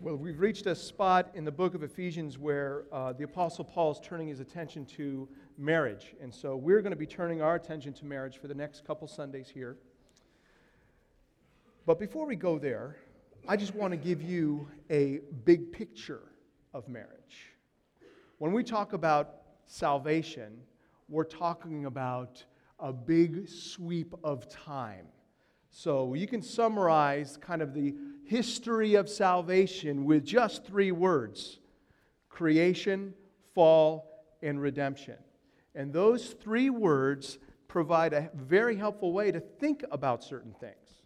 Well, 0.00 0.14
we've 0.14 0.38
reached 0.38 0.66
a 0.66 0.76
spot 0.76 1.32
in 1.34 1.44
the 1.44 1.50
book 1.50 1.74
of 1.74 1.82
Ephesians 1.82 2.38
where 2.38 2.84
uh, 2.92 3.14
the 3.14 3.24
Apostle 3.24 3.64
Paul 3.64 3.90
is 3.90 3.98
turning 4.00 4.28
his 4.28 4.38
attention 4.38 4.86
to 4.96 5.28
marriage. 5.56 6.14
And 6.20 6.32
so 6.32 6.54
we're 6.54 6.82
going 6.82 6.92
to 6.92 6.96
be 6.96 7.04
turning 7.04 7.42
our 7.42 7.56
attention 7.56 7.92
to 7.94 8.04
marriage 8.04 8.38
for 8.38 8.46
the 8.46 8.54
next 8.54 8.84
couple 8.84 9.08
Sundays 9.08 9.50
here. 9.52 9.76
But 11.84 11.98
before 11.98 12.26
we 12.26 12.36
go 12.36 12.60
there, 12.60 12.98
I 13.48 13.56
just 13.56 13.74
want 13.74 13.90
to 13.90 13.96
give 13.96 14.22
you 14.22 14.68
a 14.88 15.18
big 15.44 15.72
picture 15.72 16.22
of 16.72 16.86
marriage. 16.86 17.56
When 18.38 18.52
we 18.52 18.62
talk 18.62 18.92
about 18.92 19.34
salvation, 19.66 20.60
we're 21.08 21.24
talking 21.24 21.86
about 21.86 22.44
a 22.78 22.92
big 22.92 23.48
sweep 23.48 24.14
of 24.22 24.48
time. 24.48 25.08
So 25.70 26.14
you 26.14 26.28
can 26.28 26.40
summarize 26.40 27.36
kind 27.36 27.62
of 27.62 27.74
the 27.74 27.96
history 28.28 28.94
of 28.94 29.08
salvation 29.08 30.04
with 30.04 30.24
just 30.24 30.64
three 30.64 30.92
words 30.92 31.58
creation, 32.28 33.14
fall, 33.54 34.08
and 34.42 34.60
redemption. 34.60 35.16
And 35.74 35.92
those 35.92 36.34
three 36.34 36.70
words 36.70 37.38
provide 37.66 38.12
a 38.12 38.30
very 38.34 38.76
helpful 38.76 39.12
way 39.12 39.32
to 39.32 39.40
think 39.40 39.82
about 39.90 40.22
certain 40.22 40.54
things, 40.60 41.02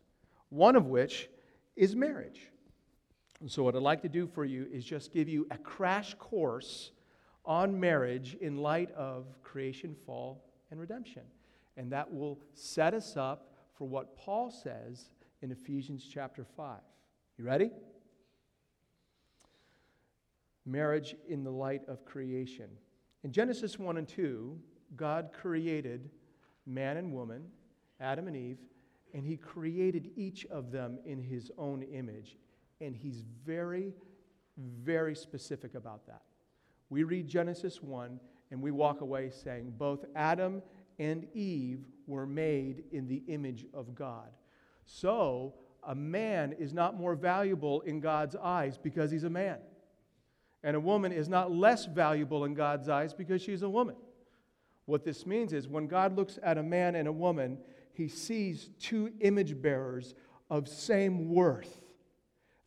one 0.50 0.76
of 0.76 0.86
which 0.86 1.30
is 1.76 1.96
marriage. 1.96 2.50
And 3.40 3.50
so, 3.50 3.62
what 3.62 3.74
I'd 3.74 3.82
like 3.82 4.02
to 4.02 4.08
do 4.08 4.26
for 4.26 4.44
you 4.44 4.66
is 4.72 4.84
just 4.84 5.12
give 5.12 5.28
you 5.28 5.46
a 5.50 5.58
crash 5.58 6.14
course 6.14 6.90
on 7.44 7.78
marriage 7.78 8.36
in 8.40 8.58
light 8.58 8.90
of 8.92 9.26
creation, 9.42 9.94
fall, 10.06 10.44
and 10.70 10.78
redemption. 10.78 11.22
And 11.76 11.90
that 11.92 12.12
will 12.12 12.38
set 12.54 12.94
us 12.94 13.16
up 13.16 13.52
for 13.74 13.88
what 13.88 14.16
Paul 14.16 14.50
says 14.50 15.08
in 15.40 15.50
Ephesians 15.50 16.06
chapter 16.08 16.44
5. 16.56 16.78
You 17.38 17.44
ready? 17.44 17.70
Marriage 20.66 21.16
in 21.28 21.44
the 21.44 21.50
light 21.50 21.82
of 21.88 22.04
creation. 22.04 22.68
In 23.24 23.32
Genesis 23.32 23.78
1 23.78 23.96
and 23.96 24.06
2, 24.06 24.58
God 24.96 25.30
created 25.32 26.10
man 26.66 26.96
and 26.96 27.12
woman, 27.12 27.44
Adam 28.00 28.26
and 28.28 28.36
Eve, 28.36 28.58
and 29.14 29.24
he 29.24 29.36
created 29.36 30.10
each 30.16 30.44
of 30.46 30.70
them 30.70 30.98
in 31.04 31.20
his 31.20 31.50
own 31.58 31.82
image. 31.82 32.36
And 32.80 32.94
he's 32.94 33.24
very, 33.44 33.94
very 34.58 35.14
specific 35.14 35.74
about 35.74 36.06
that. 36.06 36.22
We 36.90 37.04
read 37.04 37.26
Genesis 37.28 37.82
1 37.82 38.20
and 38.50 38.60
we 38.60 38.70
walk 38.70 39.00
away 39.00 39.30
saying 39.30 39.74
both 39.78 40.04
Adam 40.14 40.62
and 40.98 41.26
Eve 41.34 41.86
were 42.06 42.26
made 42.26 42.84
in 42.92 43.08
the 43.08 43.22
image 43.28 43.64
of 43.72 43.94
God. 43.94 44.28
So, 44.84 45.54
a 45.82 45.94
man 45.94 46.52
is 46.52 46.72
not 46.72 46.96
more 46.96 47.14
valuable 47.14 47.80
in 47.82 48.00
God's 48.00 48.36
eyes 48.36 48.78
because 48.78 49.10
he's 49.10 49.24
a 49.24 49.30
man. 49.30 49.58
And 50.62 50.76
a 50.76 50.80
woman 50.80 51.12
is 51.12 51.28
not 51.28 51.50
less 51.50 51.86
valuable 51.86 52.44
in 52.44 52.54
God's 52.54 52.88
eyes 52.88 53.12
because 53.12 53.42
she's 53.42 53.62
a 53.62 53.68
woman. 53.68 53.96
What 54.86 55.04
this 55.04 55.26
means 55.26 55.52
is 55.52 55.68
when 55.68 55.86
God 55.86 56.16
looks 56.16 56.38
at 56.42 56.58
a 56.58 56.62
man 56.62 56.94
and 56.94 57.08
a 57.08 57.12
woman, 57.12 57.58
he 57.92 58.08
sees 58.08 58.70
two 58.78 59.12
image 59.20 59.60
bearers 59.60 60.14
of 60.50 60.68
same 60.68 61.30
worth. 61.30 61.82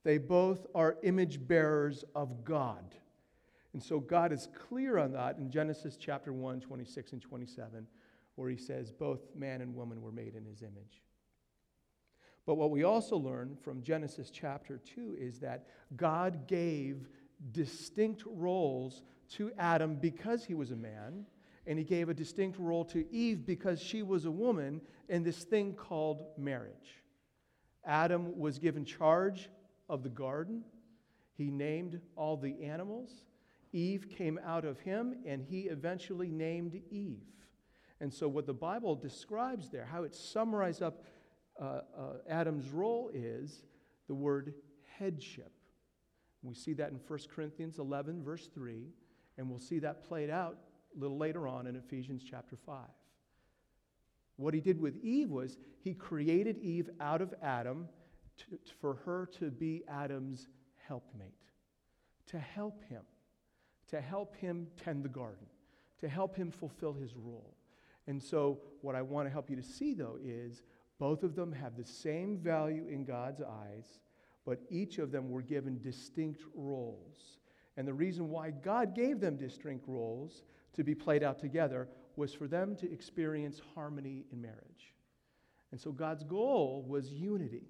They 0.03 0.17
both 0.17 0.67
are 0.75 0.97
image 1.03 1.45
bearers 1.47 2.03
of 2.15 2.43
God. 2.43 2.95
And 3.73 3.81
so 3.81 3.99
God 3.99 4.31
is 4.31 4.49
clear 4.67 4.97
on 4.97 5.13
that 5.13 5.37
in 5.37 5.49
Genesis 5.49 5.97
chapter 5.97 6.31
1, 6.31 6.61
26 6.61 7.13
and 7.13 7.21
27 7.21 7.87
where 8.35 8.49
he 8.49 8.57
says 8.57 8.91
both 8.91 9.19
man 9.35 9.61
and 9.61 9.73
woman 9.73 10.01
were 10.01 10.11
made 10.11 10.35
in 10.35 10.45
his 10.45 10.61
image. 10.61 11.01
But 12.45 12.55
what 12.55 12.71
we 12.71 12.83
also 12.83 13.17
learn 13.17 13.57
from 13.63 13.81
Genesis 13.81 14.29
chapter 14.29 14.79
2 14.95 15.17
is 15.19 15.39
that 15.39 15.65
God 15.95 16.47
gave 16.47 17.07
distinct 17.51 18.23
roles 18.25 19.01
to 19.31 19.51
Adam 19.57 19.95
because 19.95 20.45
he 20.45 20.53
was 20.53 20.71
a 20.71 20.75
man, 20.75 21.25
and 21.65 21.79
he 21.79 21.83
gave 21.83 22.09
a 22.09 22.13
distinct 22.13 22.59
role 22.59 22.85
to 22.85 23.11
Eve 23.11 23.45
because 23.45 23.81
she 23.81 24.03
was 24.03 24.25
a 24.25 24.31
woman 24.31 24.81
in 25.09 25.23
this 25.23 25.43
thing 25.43 25.73
called 25.73 26.23
marriage. 26.37 27.03
Adam 27.83 28.37
was 28.37 28.59
given 28.59 28.85
charge 28.85 29.49
of 29.89 30.03
the 30.03 30.09
garden, 30.09 30.63
he 31.33 31.51
named 31.51 31.99
all 32.15 32.37
the 32.37 32.63
animals. 32.63 33.25
Eve 33.73 34.07
came 34.09 34.39
out 34.45 34.63
of 34.63 34.79
him, 34.79 35.15
and 35.25 35.43
he 35.43 35.61
eventually 35.63 36.29
named 36.29 36.81
Eve. 36.89 37.25
And 37.99 38.13
so, 38.13 38.27
what 38.27 38.45
the 38.45 38.53
Bible 38.53 38.95
describes 38.95 39.69
there, 39.69 39.85
how 39.85 40.03
it 40.03 40.15
summarizes 40.15 40.81
up 40.81 41.03
uh, 41.59 41.63
uh, 41.63 41.81
Adam's 42.29 42.69
role, 42.69 43.09
is 43.13 43.61
the 44.07 44.13
word 44.13 44.53
headship. 44.97 45.51
We 46.43 46.53
see 46.53 46.73
that 46.73 46.91
in 46.91 46.99
1 47.07 47.19
Corinthians 47.33 47.79
11, 47.79 48.23
verse 48.23 48.47
3, 48.53 48.87
and 49.37 49.49
we'll 49.49 49.59
see 49.59 49.79
that 49.79 50.07
played 50.07 50.29
out 50.29 50.57
a 50.95 50.99
little 50.99 51.17
later 51.17 51.47
on 51.47 51.67
in 51.67 51.75
Ephesians 51.75 52.23
chapter 52.29 52.55
5. 52.55 52.77
What 54.37 54.53
he 54.53 54.59
did 54.59 54.79
with 54.79 55.03
Eve 55.03 55.29
was 55.29 55.57
he 55.79 55.93
created 55.93 56.57
Eve 56.59 56.89
out 56.99 57.21
of 57.21 57.33
Adam 57.41 57.87
to, 58.37 58.59
for 58.81 58.95
her 59.05 59.29
to 59.39 59.49
be 59.49 59.83
Adam's 59.87 60.47
helpmate, 60.87 61.31
to 62.27 62.39
help 62.39 62.83
him, 62.89 63.01
to 63.89 64.01
help 64.01 64.35
him 64.35 64.67
tend 64.83 65.03
the 65.03 65.09
garden, 65.09 65.45
to 65.99 66.09
help 66.09 66.35
him 66.35 66.51
fulfill 66.51 66.93
his 66.93 67.15
role. 67.15 67.55
And 68.07 68.21
so, 68.21 68.59
what 68.81 68.95
I 68.95 69.01
want 69.01 69.25
to 69.25 69.31
help 69.31 69.49
you 69.49 69.55
to 69.55 69.63
see, 69.63 69.93
though, 69.93 70.19
is 70.23 70.61
both 70.99 71.23
of 71.23 71.35
them 71.35 71.51
have 71.51 71.75
the 71.75 71.85
same 71.85 72.37
value 72.37 72.87
in 72.87 73.03
God's 73.03 73.41
eyes, 73.41 73.99
but 74.45 74.61
each 74.69 74.97
of 74.99 75.11
them 75.11 75.29
were 75.29 75.41
given 75.41 75.81
distinct 75.81 76.43
roles. 76.53 77.39
And 77.77 77.87
the 77.87 77.93
reason 77.93 78.29
why 78.29 78.51
God 78.51 78.95
gave 78.95 79.19
them 79.19 79.35
distinct 79.35 79.85
roles 79.87 80.43
to 80.73 80.83
be 80.83 80.95
played 80.95 81.23
out 81.23 81.39
together 81.39 81.89
was 82.15 82.33
for 82.33 82.47
them 82.47 82.75
to 82.77 82.91
experience 82.91 83.61
harmony 83.73 84.25
in 84.31 84.41
marriage. 84.41 84.93
And 85.71 85.81
so, 85.81 85.91
God's 85.91 86.23
goal 86.23 86.85
was 86.87 87.11
unity. 87.11 87.67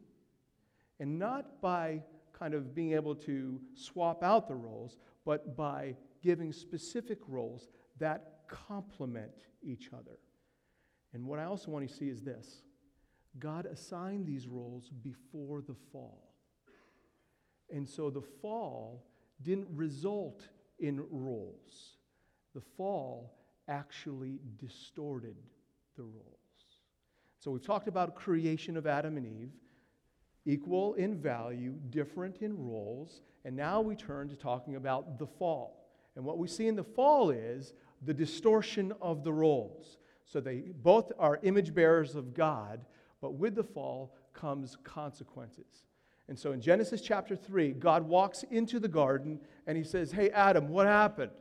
And 0.99 1.17
not 1.17 1.61
by 1.61 2.03
kind 2.37 2.53
of 2.53 2.75
being 2.75 2.93
able 2.93 3.15
to 3.15 3.59
swap 3.73 4.23
out 4.23 4.47
the 4.47 4.55
roles, 4.55 4.97
but 5.25 5.55
by 5.55 5.95
giving 6.21 6.53
specific 6.53 7.19
roles 7.27 7.67
that 7.97 8.41
complement 8.47 9.31
each 9.63 9.89
other. 9.93 10.19
And 11.13 11.25
what 11.25 11.39
I 11.39 11.45
also 11.45 11.71
want 11.71 11.87
to 11.87 11.93
see 11.93 12.09
is 12.09 12.21
this 12.21 12.61
God 13.39 13.65
assigned 13.65 14.25
these 14.25 14.47
roles 14.47 14.89
before 15.03 15.61
the 15.61 15.75
fall. 15.91 16.33
And 17.71 17.87
so 17.87 18.09
the 18.09 18.21
fall 18.21 19.05
didn't 19.41 19.67
result 19.71 20.47
in 20.79 21.05
roles, 21.09 21.97
the 22.53 22.61
fall 22.75 23.33
actually 23.67 24.39
distorted 24.57 25.35
the 25.95 26.03
roles. 26.03 26.25
So 27.39 27.51
we've 27.51 27.65
talked 27.65 27.87
about 27.87 28.15
creation 28.15 28.75
of 28.75 28.87
Adam 28.87 29.17
and 29.17 29.25
Eve, 29.25 29.51
equal 30.45 30.93
in 30.95 31.17
value, 31.17 31.75
different 31.89 32.37
in 32.41 32.57
roles, 32.57 33.21
and 33.45 33.55
now 33.55 33.81
we 33.81 33.95
turn 33.95 34.29
to 34.29 34.35
talking 34.35 34.75
about 34.75 35.17
the 35.17 35.27
fall. 35.27 35.85
And 36.15 36.25
what 36.25 36.37
we 36.37 36.47
see 36.47 36.67
in 36.67 36.75
the 36.75 36.83
fall 36.83 37.29
is 37.29 37.73
the 38.01 38.13
distortion 38.13 38.93
of 39.01 39.23
the 39.23 39.33
roles. 39.33 39.97
So 40.25 40.39
they 40.39 40.71
both 40.81 41.11
are 41.19 41.39
image 41.43 41.73
bearers 41.73 42.15
of 42.15 42.33
God, 42.33 42.81
but 43.21 43.35
with 43.35 43.55
the 43.55 43.63
fall 43.63 44.15
comes 44.33 44.77
consequences. 44.83 45.85
And 46.27 46.37
so 46.37 46.51
in 46.51 46.61
Genesis 46.61 47.01
chapter 47.01 47.35
3, 47.35 47.73
God 47.73 48.07
walks 48.07 48.43
into 48.43 48.79
the 48.79 48.87
garden 48.87 49.39
and 49.67 49.77
he 49.77 49.83
says, 49.83 50.11
Hey, 50.11 50.29
Adam, 50.31 50.69
what 50.69 50.87
happened? 50.87 51.31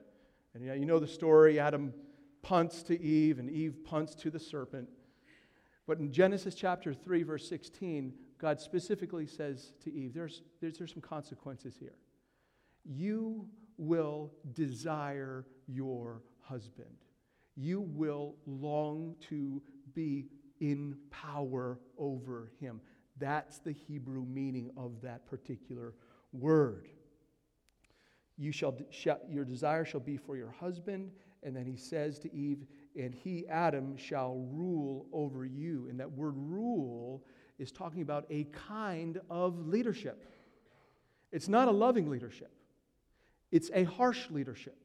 And 0.55 0.65
you 0.65 0.87
know 0.87 0.99
the 0.99 1.07
story 1.07 1.59
Adam 1.59 1.93
punts 2.43 2.83
to 2.85 3.01
Eve, 3.01 3.39
and 3.39 3.51
Eve 3.51 3.79
punts 3.85 4.15
to 4.17 4.31
the 4.31 4.39
serpent. 4.39 4.89
But 5.87 5.99
in 5.99 6.12
Genesis 6.12 6.55
chapter 6.55 6.95
3, 6.95 7.23
verse 7.23 7.49
16, 7.49 8.12
God 8.39 8.61
specifically 8.61 9.27
says 9.27 9.73
to 9.83 9.93
Eve, 9.93 10.15
there's, 10.15 10.43
there's, 10.61 10.79
there's 10.79 10.93
some 10.93 11.03
consequences 11.03 11.77
here. 11.79 11.97
You 12.85 13.49
will 13.77 14.32
desire 14.53 15.47
your 15.67 16.23
husband. 16.41 16.97
You 17.56 17.81
will 17.81 18.37
long 18.47 19.17
to 19.29 19.62
be 19.94 20.27
in 20.61 20.97
power 21.11 21.79
over 21.99 22.51
him. 22.61 22.81
That's 23.19 23.59
the 23.59 23.73
Hebrew 23.73 24.25
meaning 24.25 24.71
of 24.77 25.01
that 25.03 25.27
particular 25.27 25.95
word. 26.33 26.89
You 28.37 28.51
shall, 28.51 28.77
your 29.29 29.45
desire 29.45 29.85
shall 29.85 30.01
be 30.01 30.17
for 30.17 30.37
your 30.37 30.51
husband. 30.51 31.12
And 31.43 31.55
then 31.55 31.67
he 31.67 31.77
says 31.77 32.19
to 32.21 32.35
Eve, 32.35 32.65
and 32.99 33.15
he, 33.15 33.47
Adam, 33.49 33.97
shall 33.97 34.37
rule 34.51 35.06
over 35.12 35.45
you. 35.45 35.87
And 35.89 36.01
that 36.01 36.11
word 36.11 36.35
rule 36.37 37.25
is 37.59 37.71
talking 37.71 38.03
about 38.03 38.27
a 38.31 38.45
kind 38.45 39.21
of 39.31 39.69
leadership. 39.69 40.25
It's 41.31 41.49
not 41.49 41.69
a 41.69 41.73
loving 41.73 42.11
leadership, 42.11 42.51
it's 43.53 43.71
a 43.75 43.85
harsh 43.85 44.31
leadership 44.31 44.85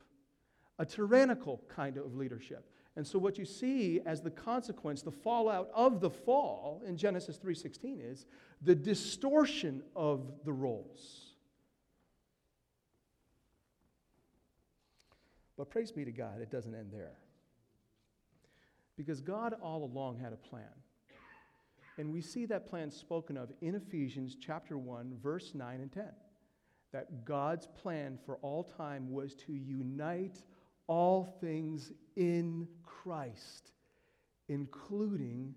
a 0.80 0.86
tyrannical 0.86 1.62
kind 1.68 1.98
of 1.98 2.16
leadership. 2.16 2.66
And 2.96 3.06
so 3.06 3.18
what 3.18 3.38
you 3.38 3.46
see 3.46 4.02
as 4.06 4.22
the 4.22 4.32
consequence, 4.32 5.02
the 5.02 5.12
fallout 5.12 5.70
of 5.74 6.02
the 6.02 6.10
fall 6.10 6.82
in 6.86 6.98
Genesis 6.98 7.38
3:16 7.38 8.00
is 8.00 8.26
the 8.62 8.76
distortion 8.76 9.84
of 9.96 10.44
the 10.44 10.52
roles. 10.52 11.34
But 15.56 15.70
praise 15.70 15.92
be 15.92 16.06
to 16.06 16.12
God, 16.12 16.42
it 16.42 16.50
doesn't 16.50 16.74
end 16.74 16.92
there. 16.92 17.18
Because 18.96 19.22
God 19.22 19.54
all 19.62 19.84
along 19.84 20.18
had 20.18 20.34
a 20.34 20.38
plan. 20.38 20.72
And 21.98 22.14
we 22.14 22.22
see 22.22 22.46
that 22.46 22.66
plan 22.66 22.92
spoken 22.92 23.36
of 23.36 23.52
in 23.60 23.76
Ephesians 23.76 24.38
chapter 24.40 24.78
1 24.78 25.18
verse 25.22 25.54
9 25.54 25.82
and 25.82 25.92
10. 25.92 26.06
That 26.92 27.26
God's 27.26 27.68
plan 27.68 28.18
for 28.26 28.38
all 28.38 28.64
time 28.64 29.12
was 29.12 29.36
to 29.36 29.54
unite 29.54 30.44
all 30.90 31.38
things 31.40 31.92
in 32.16 32.68
Christ, 32.84 33.72
including 34.50 35.54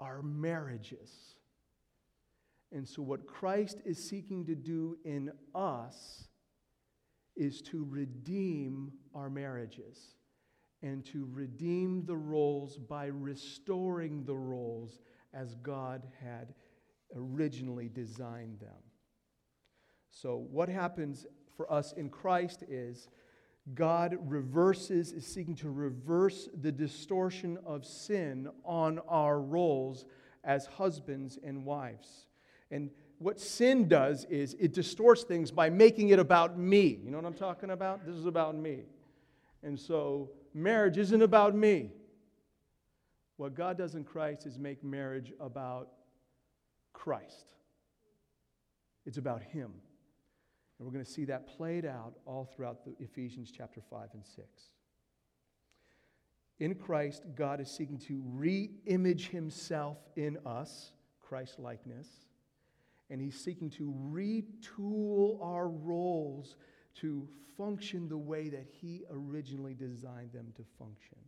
our 0.00 0.20
marriages. 0.22 1.34
And 2.70 2.86
so, 2.86 3.02
what 3.02 3.26
Christ 3.26 3.80
is 3.86 3.98
seeking 3.98 4.44
to 4.44 4.54
do 4.54 4.98
in 5.04 5.32
us 5.54 6.28
is 7.34 7.62
to 7.62 7.86
redeem 7.88 8.92
our 9.14 9.30
marriages 9.30 10.14
and 10.82 11.04
to 11.06 11.26
redeem 11.32 12.04
the 12.04 12.16
roles 12.16 12.76
by 12.76 13.06
restoring 13.06 14.24
the 14.24 14.36
roles 14.36 15.00
as 15.32 15.54
God 15.56 16.06
had 16.22 16.52
originally 17.16 17.88
designed 17.88 18.60
them. 18.60 18.82
So, 20.10 20.46
what 20.50 20.68
happens 20.68 21.24
for 21.56 21.72
us 21.72 21.92
in 21.92 22.10
Christ 22.10 22.62
is 22.68 23.08
God 23.72 24.18
reverses, 24.26 25.12
is 25.12 25.26
seeking 25.26 25.54
to 25.56 25.70
reverse 25.70 26.48
the 26.60 26.70
distortion 26.70 27.58
of 27.64 27.86
sin 27.86 28.48
on 28.64 29.00
our 29.08 29.40
roles 29.40 30.04
as 30.42 30.66
husbands 30.66 31.38
and 31.42 31.64
wives. 31.64 32.26
And 32.70 32.90
what 33.18 33.40
sin 33.40 33.88
does 33.88 34.26
is 34.26 34.54
it 34.60 34.74
distorts 34.74 35.22
things 35.22 35.50
by 35.50 35.70
making 35.70 36.10
it 36.10 36.18
about 36.18 36.58
me. 36.58 37.00
You 37.02 37.10
know 37.10 37.16
what 37.16 37.26
I'm 37.26 37.32
talking 37.32 37.70
about? 37.70 38.04
This 38.04 38.16
is 38.16 38.26
about 38.26 38.54
me. 38.54 38.80
And 39.62 39.80
so 39.80 40.30
marriage 40.52 40.98
isn't 40.98 41.22
about 41.22 41.54
me. 41.54 41.90
What 43.36 43.54
God 43.54 43.78
does 43.78 43.94
in 43.94 44.04
Christ 44.04 44.46
is 44.46 44.58
make 44.58 44.84
marriage 44.84 45.32
about 45.40 45.88
Christ, 46.92 47.46
it's 49.06 49.18
about 49.18 49.42
Him. 49.42 49.72
And 50.78 50.86
we're 50.86 50.92
going 50.92 51.04
to 51.04 51.10
see 51.10 51.24
that 51.26 51.46
played 51.56 51.84
out 51.84 52.14
all 52.26 52.44
throughout 52.44 52.84
the 52.84 52.94
Ephesians 53.02 53.52
chapter 53.56 53.80
5 53.90 54.08
and 54.14 54.24
6. 54.24 54.46
In 56.60 56.74
Christ, 56.74 57.24
God 57.34 57.60
is 57.60 57.70
seeking 57.70 57.98
to 57.98 58.22
re 58.24 58.70
image 58.86 59.28
Himself 59.28 59.98
in 60.16 60.38
us, 60.46 60.92
Christ 61.20 61.58
likeness, 61.58 62.08
and 63.10 63.20
He's 63.20 63.38
seeking 63.38 63.70
to 63.70 63.94
retool 64.10 65.42
our 65.42 65.68
roles 65.68 66.56
to 67.00 67.28
function 67.56 68.08
the 68.08 68.16
way 68.16 68.48
that 68.48 68.66
He 68.80 69.02
originally 69.10 69.74
designed 69.74 70.32
them 70.32 70.52
to 70.56 70.64
function. 70.78 71.18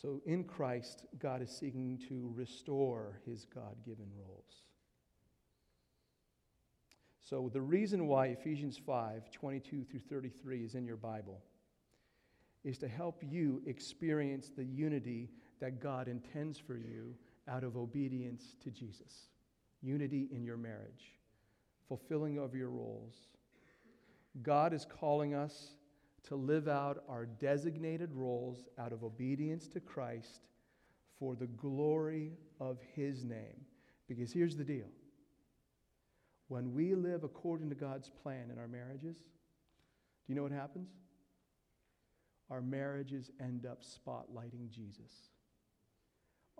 So 0.00 0.22
in 0.24 0.44
Christ, 0.44 1.04
God 1.18 1.42
is 1.42 1.50
seeking 1.50 1.98
to 2.08 2.32
restore 2.34 3.20
His 3.26 3.44
God 3.44 3.76
given 3.84 4.06
roles. 4.16 4.69
So 7.30 7.48
the 7.52 7.60
reason 7.60 8.08
why 8.08 8.26
Ephesians 8.26 8.76
5 8.76 9.30
22 9.30 9.84
through 9.84 10.00
33 10.00 10.64
is 10.64 10.74
in 10.74 10.84
your 10.84 10.96
Bible 10.96 11.40
is 12.64 12.76
to 12.78 12.88
help 12.88 13.22
you 13.22 13.62
experience 13.66 14.50
the 14.50 14.64
unity 14.64 15.30
that 15.60 15.80
God 15.80 16.08
intends 16.08 16.58
for 16.58 16.76
you 16.76 17.14
out 17.46 17.62
of 17.62 17.76
obedience 17.76 18.56
to 18.64 18.70
Jesus. 18.70 19.28
Unity 19.80 20.28
in 20.32 20.42
your 20.42 20.56
marriage, 20.56 21.14
fulfilling 21.86 22.36
of 22.36 22.52
your 22.52 22.68
roles. 22.68 23.14
God 24.42 24.74
is 24.74 24.84
calling 24.84 25.32
us 25.32 25.74
to 26.24 26.34
live 26.34 26.66
out 26.66 27.04
our 27.08 27.26
designated 27.26 28.12
roles 28.12 28.66
out 28.76 28.92
of 28.92 29.04
obedience 29.04 29.68
to 29.68 29.78
Christ 29.78 30.40
for 31.20 31.36
the 31.36 31.46
glory 31.46 32.32
of 32.58 32.78
His 32.96 33.24
name. 33.24 33.64
Because 34.08 34.32
here's 34.32 34.56
the 34.56 34.64
deal 34.64 34.88
when 36.50 36.74
we 36.74 36.96
live 36.96 37.22
according 37.22 37.68
to 37.68 37.76
God's 37.76 38.10
plan 38.24 38.50
in 38.50 38.58
our 38.58 38.66
marriages, 38.66 39.16
do 39.16 40.26
you 40.26 40.34
know 40.34 40.42
what 40.42 40.50
happens? 40.50 40.90
Our 42.50 42.60
marriages 42.60 43.30
end 43.40 43.66
up 43.66 43.84
spotlighting 43.84 44.68
Jesus. 44.68 45.12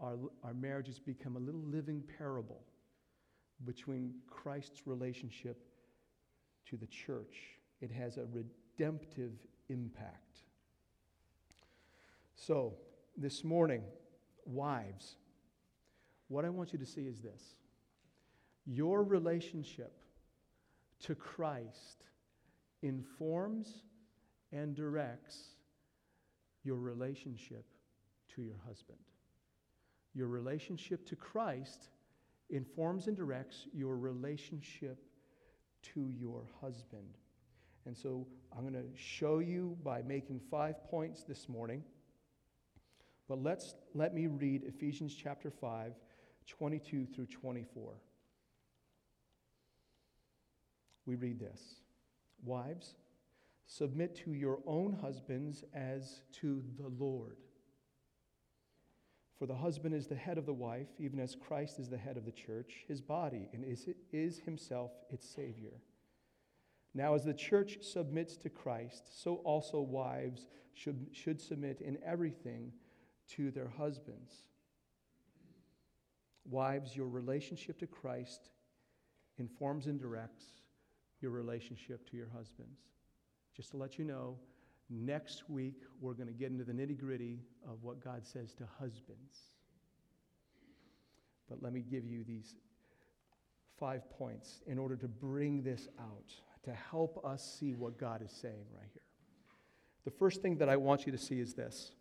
Our, 0.00 0.16
our 0.44 0.54
marriages 0.54 1.00
become 1.00 1.34
a 1.34 1.40
little 1.40 1.64
living 1.64 2.04
parable 2.18 2.62
between 3.64 4.14
Christ's 4.28 4.86
relationship 4.86 5.60
to 6.66 6.76
the 6.76 6.86
church. 6.86 7.58
It 7.80 7.90
has 7.90 8.16
a 8.16 8.26
redemptive 8.26 9.32
impact. 9.70 10.38
So, 12.36 12.74
this 13.16 13.42
morning, 13.42 13.82
wives, 14.46 15.16
what 16.28 16.44
I 16.44 16.48
want 16.48 16.72
you 16.72 16.78
to 16.78 16.86
see 16.86 17.02
is 17.02 17.18
this 17.20 17.56
your 18.70 19.02
relationship 19.02 19.92
to 21.00 21.16
Christ 21.16 22.06
informs 22.82 23.82
and 24.52 24.76
directs 24.76 25.56
your 26.62 26.76
relationship 26.76 27.64
to 28.34 28.42
your 28.42 28.58
husband. 28.64 28.98
Your 30.14 30.28
relationship 30.28 31.04
to 31.06 31.16
Christ 31.16 31.88
informs 32.48 33.08
and 33.08 33.16
directs 33.16 33.66
your 33.72 33.96
relationship 33.96 34.98
to 35.94 36.08
your 36.08 36.44
husband. 36.60 37.18
And 37.86 37.96
so 37.96 38.24
I'm 38.56 38.62
going 38.62 38.74
to 38.74 38.88
show 38.96 39.40
you 39.40 39.76
by 39.82 40.02
making 40.02 40.40
five 40.48 40.84
points 40.84 41.24
this 41.24 41.48
morning. 41.48 41.82
But 43.28 43.42
let's 43.42 43.74
let 43.94 44.14
me 44.14 44.28
read 44.28 44.62
Ephesians 44.64 45.14
chapter 45.14 45.50
5, 45.50 45.92
22 46.46 47.06
through 47.06 47.26
24 47.26 47.94
we 51.06 51.14
read 51.14 51.38
this 51.38 51.76
Wives, 52.44 52.94
submit 53.66 54.14
to 54.24 54.32
your 54.32 54.60
own 54.66 54.92
husbands 54.92 55.64
as 55.74 56.22
to 56.40 56.62
the 56.78 56.88
Lord. 56.88 57.36
For 59.38 59.46
the 59.46 59.54
husband 59.54 59.94
is 59.94 60.06
the 60.06 60.14
head 60.14 60.36
of 60.36 60.44
the 60.44 60.52
wife, 60.52 60.88
even 60.98 61.18
as 61.18 61.34
Christ 61.34 61.78
is 61.78 61.88
the 61.88 61.96
head 61.96 62.18
of 62.18 62.26
the 62.26 62.32
church, 62.32 62.84
his 62.88 63.00
body, 63.00 63.48
and 63.54 63.64
is, 63.64 63.88
is 64.12 64.38
himself 64.40 64.90
its 65.10 65.26
Savior. 65.26 65.80
Now, 66.92 67.14
as 67.14 67.24
the 67.24 67.32
church 67.32 67.78
submits 67.80 68.36
to 68.38 68.50
Christ, 68.50 69.22
so 69.22 69.36
also 69.36 69.80
wives 69.80 70.46
should, 70.74 71.06
should 71.12 71.40
submit 71.40 71.80
in 71.80 71.96
everything 72.04 72.72
to 73.36 73.50
their 73.50 73.68
husbands. 73.68 74.32
Wives, 76.44 76.94
your 76.94 77.06
relationship 77.06 77.78
to 77.78 77.86
Christ 77.86 78.50
informs 79.38 79.86
and 79.86 79.98
directs 79.98 80.44
your 81.22 81.30
relationship 81.30 82.08
to 82.10 82.16
your 82.16 82.28
husbands. 82.28 82.80
Just 83.56 83.70
to 83.72 83.76
let 83.76 83.98
you 83.98 84.04
know, 84.04 84.36
next 84.88 85.48
week 85.48 85.82
we're 86.00 86.14
going 86.14 86.28
to 86.28 86.32
get 86.34 86.50
into 86.50 86.64
the 86.64 86.72
nitty 86.72 86.98
gritty 86.98 87.40
of 87.68 87.82
what 87.82 88.02
God 88.02 88.26
says 88.26 88.54
to 88.54 88.64
husbands. 88.78 89.38
But 91.48 91.62
let 91.62 91.72
me 91.72 91.80
give 91.80 92.04
you 92.04 92.24
these 92.24 92.54
five 93.78 94.08
points 94.10 94.62
in 94.66 94.78
order 94.78 94.96
to 94.96 95.08
bring 95.08 95.62
this 95.62 95.88
out, 95.98 96.32
to 96.64 96.72
help 96.72 97.24
us 97.24 97.56
see 97.58 97.72
what 97.72 97.98
God 97.98 98.22
is 98.22 98.30
saying 98.30 98.66
right 98.74 98.88
here. 98.92 99.02
The 100.04 100.10
first 100.10 100.42
thing 100.42 100.56
that 100.58 100.68
I 100.68 100.76
want 100.76 101.06
you 101.06 101.12
to 101.12 101.18
see 101.18 101.40
is 101.40 101.54
this 101.54 101.92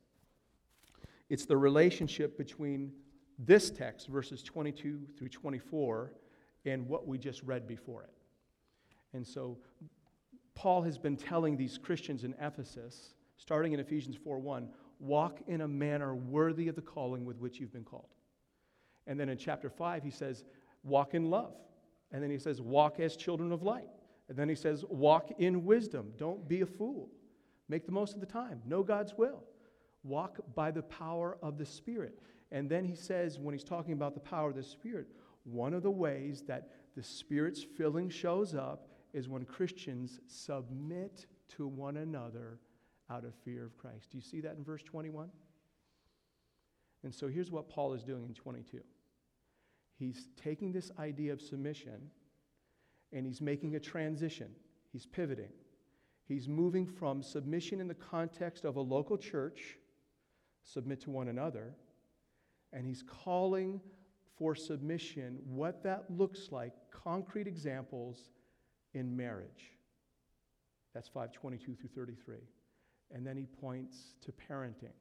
it's 1.29 1.45
the 1.45 1.57
relationship 1.57 2.37
between 2.37 2.91
this 3.37 3.69
text, 3.69 4.07
verses 4.07 4.43
22 4.43 5.01
through 5.17 5.29
24, 5.29 6.11
and 6.65 6.87
what 6.87 7.07
we 7.07 7.17
just 7.17 7.41
read 7.43 7.67
before 7.67 8.03
it. 8.03 8.09
And 9.13 9.25
so 9.25 9.57
Paul 10.55 10.81
has 10.83 10.97
been 10.97 11.15
telling 11.15 11.57
these 11.57 11.77
Christians 11.77 12.23
in 12.23 12.35
Ephesus, 12.39 13.13
starting 13.37 13.73
in 13.73 13.79
Ephesians 13.79 14.17
4:1, 14.17 14.67
walk 14.99 15.39
in 15.47 15.61
a 15.61 15.67
manner 15.67 16.15
worthy 16.15 16.67
of 16.67 16.75
the 16.75 16.81
calling 16.81 17.25
with 17.25 17.39
which 17.39 17.59
you've 17.59 17.71
been 17.73 17.85
called. 17.85 18.09
And 19.07 19.19
then 19.19 19.29
in 19.29 19.37
chapter 19.37 19.69
5 19.69 20.03
he 20.03 20.11
says, 20.11 20.43
walk 20.83 21.13
in 21.13 21.29
love. 21.29 21.55
And 22.11 22.21
then 22.21 22.29
he 22.29 22.37
says, 22.37 22.61
walk 22.61 22.99
as 22.99 23.15
children 23.15 23.51
of 23.51 23.63
light. 23.63 23.89
And 24.27 24.37
then 24.37 24.49
he 24.49 24.55
says, 24.55 24.83
walk 24.89 25.31
in 25.39 25.65
wisdom. 25.65 26.11
Don't 26.17 26.47
be 26.47 26.61
a 26.61 26.65
fool. 26.65 27.09
Make 27.67 27.85
the 27.85 27.91
most 27.91 28.13
of 28.13 28.19
the 28.19 28.25
time. 28.25 28.61
Know 28.65 28.83
God's 28.83 29.13
will. 29.17 29.43
Walk 30.03 30.39
by 30.55 30.71
the 30.71 30.83
power 30.83 31.37
of 31.41 31.57
the 31.57 31.65
Spirit. 31.65 32.19
And 32.51 32.69
then 32.69 32.83
he 32.83 32.95
says, 32.95 33.39
when 33.39 33.53
he's 33.53 33.63
talking 33.63 33.93
about 33.93 34.13
the 34.13 34.19
power 34.19 34.49
of 34.49 34.55
the 34.55 34.63
Spirit, 34.63 35.07
one 35.43 35.73
of 35.73 35.83
the 35.83 35.91
ways 35.91 36.43
that 36.47 36.69
the 36.95 37.03
Spirit's 37.03 37.63
filling 37.63 38.09
shows 38.09 38.55
up 38.55 38.88
is 39.13 39.27
when 39.27 39.45
Christians 39.45 40.19
submit 40.27 41.25
to 41.55 41.67
one 41.67 41.97
another 41.97 42.59
out 43.09 43.25
of 43.25 43.33
fear 43.43 43.65
of 43.65 43.77
Christ. 43.77 44.11
Do 44.11 44.17
you 44.17 44.23
see 44.23 44.41
that 44.41 44.55
in 44.55 44.63
verse 44.63 44.83
21? 44.83 45.29
And 47.03 47.13
so 47.13 47.27
here's 47.27 47.51
what 47.51 47.69
Paul 47.69 47.93
is 47.93 48.03
doing 48.03 48.25
in 48.25 48.33
22. 48.33 48.81
He's 49.97 50.29
taking 50.41 50.71
this 50.71 50.91
idea 50.99 51.33
of 51.33 51.41
submission 51.41 52.11
and 53.11 53.25
he's 53.25 53.41
making 53.41 53.75
a 53.75 53.79
transition. 53.79 54.49
He's 54.91 55.05
pivoting. 55.05 55.51
He's 56.27 56.47
moving 56.47 56.85
from 56.85 57.23
submission 57.23 57.81
in 57.81 57.87
the 57.87 57.95
context 57.95 58.63
of 58.63 58.75
a 58.75 58.81
local 58.81 59.17
church, 59.17 59.77
submit 60.63 61.01
to 61.01 61.09
one 61.09 61.27
another, 61.27 61.73
and 62.71 62.85
he's 62.85 63.03
calling 63.03 63.81
for 64.37 64.53
submission 64.53 65.39
what 65.45 65.83
that 65.83 66.05
looks 66.09 66.49
like, 66.51 66.73
concrete 66.91 67.47
examples 67.47 68.29
in 68.93 69.15
marriage. 69.15 69.71
That's 70.93 71.07
522 71.07 71.75
through 71.75 71.89
33. 71.95 72.37
And 73.11 73.25
then 73.25 73.37
he 73.37 73.45
points 73.45 74.13
to 74.21 74.31
parenting 74.31 74.95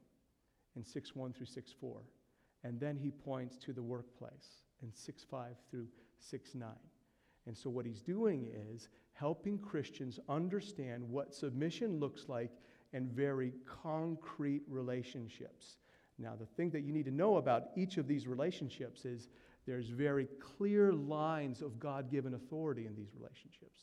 in 0.77 0.85
6 0.85 1.17
1 1.17 1.33
through 1.33 1.47
6 1.47 1.75
4. 1.81 2.01
And 2.65 2.81
then 2.81 2.97
he 2.97 3.11
points 3.11 3.57
to 3.59 3.73
the 3.73 3.83
workplace 3.83 4.63
in 4.83 4.93
6 4.93 5.25
5 5.31 5.57
through 5.71 5.87
6 6.19 6.55
9. 6.55 6.69
And 7.47 7.57
so, 7.57 7.71
what 7.71 7.87
he's 7.87 8.03
doing 8.03 8.49
is 8.73 8.89
helping 9.13 9.59
Christians 9.59 10.21
understand 10.29 11.03
what 11.09 11.35
submission 11.35 11.99
looks 11.99 12.29
like 12.29 12.51
in 12.93 13.09
very 13.09 13.53
concrete 13.83 14.63
relationships. 14.69 15.79
Now, 16.19 16.35
the 16.39 16.47
thing 16.47 16.71
that 16.71 16.83
you 16.83 16.93
need 16.93 17.05
to 17.05 17.11
know 17.11 17.37
about 17.37 17.69
each 17.77 17.97
of 17.97 18.09
these 18.09 18.27
relationships 18.27 19.05
is 19.05 19.29
there's 19.69 19.89
very 19.91 20.27
clear 20.41 20.93
lines 20.93 21.61
of 21.61 21.79
God 21.79 22.11
given 22.11 22.33
authority 22.33 22.87
in 22.87 22.97
these 22.97 23.11
relationships. 23.15 23.83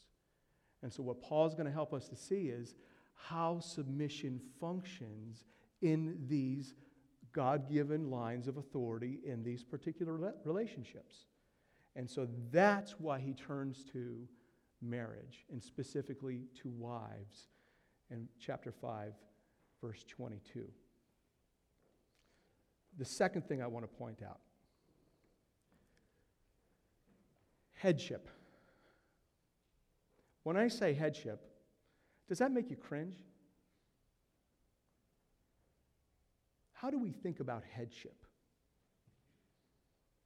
And 0.81 0.91
so, 0.91 1.03
what 1.03 1.21
Paul's 1.21 1.53
going 1.53 1.67
to 1.67 1.71
help 1.71 1.93
us 1.93 2.09
to 2.09 2.15
see 2.15 2.47
is 2.47 2.75
how 3.13 3.59
submission 3.59 4.41
functions 4.59 5.45
in 5.81 6.17
these 6.27 6.73
God 7.33 7.69
given 7.69 8.09
lines 8.09 8.47
of 8.47 8.57
authority 8.57 9.19
in 9.25 9.43
these 9.43 9.63
particular 9.63 10.33
relationships. 10.43 11.25
And 11.95 12.09
so 12.09 12.27
that's 12.51 12.99
why 12.99 13.19
he 13.19 13.33
turns 13.33 13.83
to 13.91 14.27
marriage, 14.81 15.45
and 15.51 15.61
specifically 15.61 16.45
to 16.61 16.69
wives 16.69 17.49
in 18.09 18.27
chapter 18.39 18.71
5, 18.71 19.13
verse 19.81 20.03
22. 20.07 20.65
The 22.97 23.05
second 23.05 23.45
thing 23.47 23.61
I 23.61 23.67
want 23.67 23.83
to 23.83 23.97
point 23.97 24.21
out 24.23 24.39
headship. 27.75 28.29
When 30.43 30.57
I 30.57 30.67
say 30.67 30.93
headship, 30.93 31.41
does 32.27 32.39
that 32.39 32.51
make 32.51 32.69
you 32.69 32.75
cringe? 32.75 33.15
How 36.73 36.89
do 36.89 36.99
we 36.99 37.11
think 37.11 37.39
about 37.39 37.63
headship? 37.71 38.25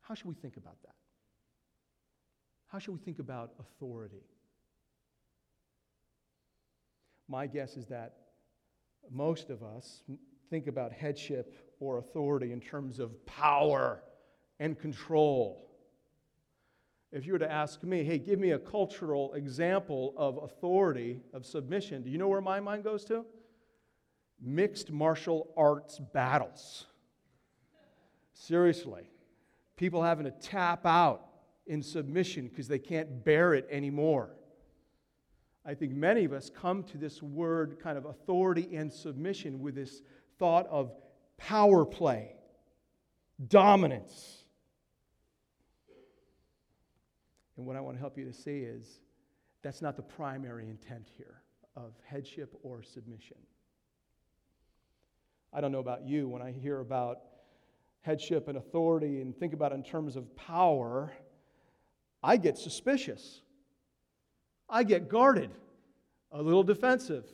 How 0.01 0.15
should 0.15 0.27
we 0.27 0.35
think 0.35 0.57
about 0.57 0.81
that? 0.83 0.95
How 2.67 2.79
should 2.79 2.93
we 2.93 2.99
think 2.99 3.19
about 3.19 3.51
authority? 3.59 4.23
My 7.27 7.45
guess 7.47 7.77
is 7.77 7.85
that 7.87 8.15
most 9.11 9.49
of 9.49 9.63
us 9.63 10.03
think 10.49 10.67
about 10.67 10.91
headship 10.91 11.53
or 11.79 11.99
authority 11.99 12.51
in 12.51 12.59
terms 12.59 12.99
of 12.99 13.25
power 13.25 14.01
and 14.59 14.77
control. 14.77 15.68
If 17.11 17.25
you 17.25 17.33
were 17.33 17.39
to 17.39 17.51
ask 17.51 17.83
me, 17.83 18.03
hey, 18.03 18.19
give 18.19 18.39
me 18.39 18.51
a 18.51 18.59
cultural 18.59 19.33
example 19.33 20.13
of 20.15 20.37
authority, 20.37 21.21
of 21.33 21.45
submission, 21.45 22.03
do 22.03 22.09
you 22.09 22.17
know 22.17 22.27
where 22.27 22.41
my 22.41 22.59
mind 22.59 22.83
goes 22.83 23.03
to? 23.05 23.25
Mixed 24.39 24.91
martial 24.91 25.51
arts 25.57 25.99
battles. 25.99 26.85
Seriously. 28.33 29.09
People 29.75 30.03
having 30.03 30.25
to 30.25 30.31
tap 30.31 30.85
out 30.85 31.25
in 31.65 31.81
submission 31.81 32.47
because 32.47 32.67
they 32.67 32.79
can't 32.79 33.23
bear 33.23 33.53
it 33.53 33.67
anymore. 33.71 34.35
I 35.65 35.73
think 35.73 35.93
many 35.93 36.25
of 36.25 36.33
us 36.33 36.49
come 36.49 36.83
to 36.85 36.97
this 36.97 37.21
word 37.21 37.79
kind 37.81 37.97
of 37.97 38.05
authority 38.05 38.75
and 38.75 38.91
submission 38.91 39.59
with 39.59 39.75
this 39.75 40.01
thought 40.37 40.67
of 40.67 40.91
power 41.37 41.85
play, 41.85 42.33
dominance. 43.47 44.38
And 47.59 47.67
what 47.67 47.75
I 47.75 47.81
want 47.81 47.97
to 47.97 47.99
help 47.99 48.17
you 48.17 48.23
to 48.23 48.31
see 48.31 48.59
is 48.59 49.01
that's 49.63 49.81
not 49.81 49.97
the 49.97 50.01
primary 50.01 50.69
intent 50.69 51.09
here 51.17 51.41
of 51.75 51.91
headship 52.05 52.57
or 52.63 52.81
submission. 52.81 53.35
I 55.51 55.59
don't 55.59 55.73
know 55.73 55.79
about 55.79 56.07
you, 56.07 56.29
when 56.29 56.41
I 56.41 56.53
hear 56.53 56.79
about 56.79 57.19
headship 57.99 58.47
and 58.47 58.57
authority 58.57 59.19
and 59.19 59.35
think 59.37 59.51
about 59.51 59.73
it 59.73 59.75
in 59.75 59.83
terms 59.83 60.15
of 60.15 60.33
power, 60.37 61.11
I 62.23 62.37
get 62.37 62.57
suspicious. 62.57 63.41
I 64.69 64.83
get 64.83 65.09
guarded, 65.09 65.51
a 66.31 66.41
little 66.41 66.63
defensive. 66.63 67.25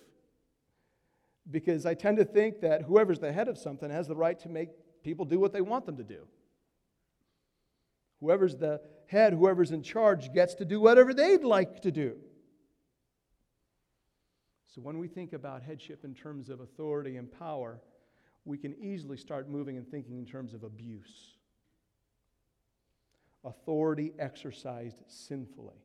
Because 1.51 1.85
I 1.85 1.93
tend 1.93 2.17
to 2.17 2.25
think 2.25 2.61
that 2.61 2.81
whoever's 2.81 3.19
the 3.19 3.31
head 3.31 3.47
of 3.47 3.59
something 3.59 3.91
has 3.91 4.07
the 4.07 4.15
right 4.15 4.39
to 4.39 4.49
make 4.49 4.69
people 5.03 5.23
do 5.23 5.39
what 5.39 5.53
they 5.53 5.61
want 5.61 5.85
them 5.85 5.97
to 5.97 6.03
do. 6.03 6.25
Whoever's 8.19 8.55
the 8.55 8.81
head, 9.07 9.33
whoever's 9.33 9.71
in 9.71 9.83
charge, 9.83 10.33
gets 10.33 10.55
to 10.55 10.65
do 10.65 10.79
whatever 10.79 11.13
they'd 11.13 11.43
like 11.43 11.81
to 11.81 11.91
do. 11.91 12.17
So 14.73 14.81
when 14.81 14.97
we 14.97 15.07
think 15.07 15.33
about 15.33 15.63
headship 15.63 16.03
in 16.03 16.13
terms 16.13 16.49
of 16.49 16.59
authority 16.59 17.17
and 17.17 17.31
power, 17.31 17.79
we 18.43 18.57
can 18.57 18.75
easily 18.75 19.17
start 19.17 19.49
moving 19.49 19.77
and 19.77 19.87
thinking 19.87 20.17
in 20.17 20.25
terms 20.25 20.53
of 20.53 20.63
abuse. 20.63 21.37
Authority 23.43 24.11
exercised 24.19 25.03
sinfully. 25.07 25.77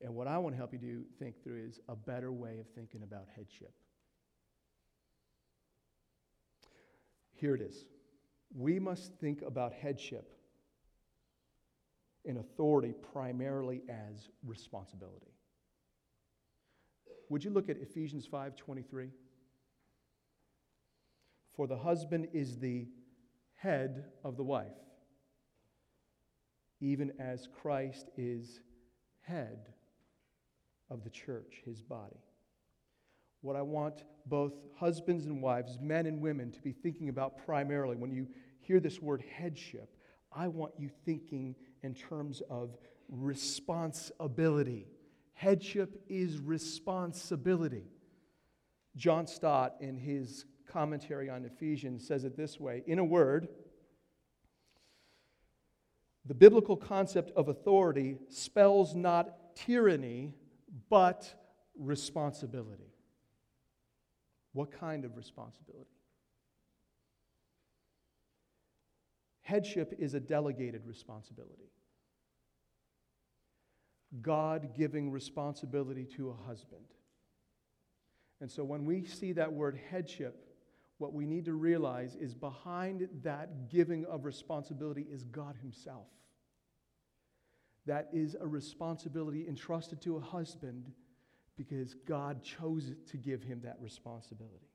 And 0.00 0.14
what 0.14 0.26
I 0.26 0.38
want 0.38 0.54
to 0.54 0.58
help 0.58 0.72
you 0.72 0.78
do 0.78 1.04
think 1.18 1.42
through 1.42 1.64
is 1.64 1.80
a 1.88 1.96
better 1.96 2.32
way 2.32 2.58
of 2.58 2.66
thinking 2.74 3.02
about 3.02 3.26
headship. 3.36 3.72
Here 7.34 7.54
it 7.54 7.60
is. 7.60 7.86
We 8.54 8.78
must 8.78 9.14
think 9.14 9.42
about 9.42 9.72
headship 9.72 10.30
and 12.24 12.38
authority 12.38 12.94
primarily 13.12 13.82
as 13.88 14.28
responsibility. 14.44 15.32
Would 17.28 17.44
you 17.44 17.50
look 17.50 17.68
at 17.68 17.78
Ephesians 17.78 18.26
5:23? 18.26 19.10
For 21.54 21.66
the 21.66 21.78
husband 21.78 22.28
is 22.32 22.58
the 22.58 22.88
head 23.54 24.12
of 24.24 24.36
the 24.36 24.44
wife, 24.44 24.78
even 26.80 27.12
as 27.18 27.46
Christ 27.46 28.10
is 28.16 28.60
head 29.20 29.72
of 30.90 31.04
the 31.04 31.10
church, 31.10 31.62
his 31.64 31.80
body. 31.80 32.20
What 33.40 33.56
I 33.56 33.62
want 33.62 34.04
both 34.26 34.52
husbands 34.76 35.26
and 35.26 35.42
wives, 35.42 35.78
men 35.80 36.06
and 36.06 36.20
women, 36.20 36.50
to 36.52 36.60
be 36.60 36.72
thinking 36.72 37.08
about 37.08 37.44
primarily 37.44 37.96
when 37.96 38.12
you 38.12 38.26
hear 38.60 38.80
this 38.80 39.00
word 39.00 39.22
headship, 39.36 39.94
I 40.32 40.48
want 40.48 40.72
you 40.78 40.90
thinking 41.04 41.54
in 41.82 41.94
terms 41.94 42.42
of 42.48 42.76
responsibility. 43.08 44.86
Headship 45.34 46.02
is 46.08 46.38
responsibility. 46.38 47.86
John 48.96 49.26
Stott, 49.26 49.74
in 49.80 49.96
his 49.96 50.44
commentary 50.66 51.28
on 51.28 51.44
Ephesians, 51.44 52.06
says 52.06 52.24
it 52.24 52.36
this 52.36 52.60
way 52.60 52.82
In 52.86 52.98
a 52.98 53.04
word, 53.04 53.48
the 56.24 56.34
biblical 56.34 56.76
concept 56.76 57.32
of 57.36 57.48
authority 57.48 58.16
spells 58.28 58.94
not 58.94 59.56
tyranny, 59.56 60.32
but 60.88 61.34
responsibility. 61.76 62.91
What 64.52 64.70
kind 64.72 65.04
of 65.04 65.16
responsibility? 65.16 65.88
Headship 69.42 69.94
is 69.98 70.14
a 70.14 70.20
delegated 70.20 70.86
responsibility. 70.86 71.70
God 74.20 74.74
giving 74.76 75.10
responsibility 75.10 76.06
to 76.16 76.30
a 76.30 76.46
husband. 76.46 76.84
And 78.40 78.50
so 78.50 78.62
when 78.64 78.84
we 78.84 79.04
see 79.04 79.32
that 79.32 79.52
word 79.52 79.78
headship, 79.90 80.48
what 80.98 81.12
we 81.12 81.26
need 81.26 81.46
to 81.46 81.54
realize 81.54 82.14
is 82.14 82.34
behind 82.34 83.08
that 83.22 83.68
giving 83.70 84.04
of 84.04 84.24
responsibility 84.24 85.06
is 85.10 85.24
God 85.24 85.56
Himself. 85.60 86.06
That 87.86 88.08
is 88.12 88.36
a 88.40 88.46
responsibility 88.46 89.46
entrusted 89.48 90.00
to 90.02 90.16
a 90.16 90.20
husband 90.20 90.92
because 91.56 91.94
God 92.06 92.42
chose 92.42 92.92
to 93.10 93.16
give 93.16 93.42
him 93.42 93.60
that 93.64 93.76
responsibility. 93.80 94.70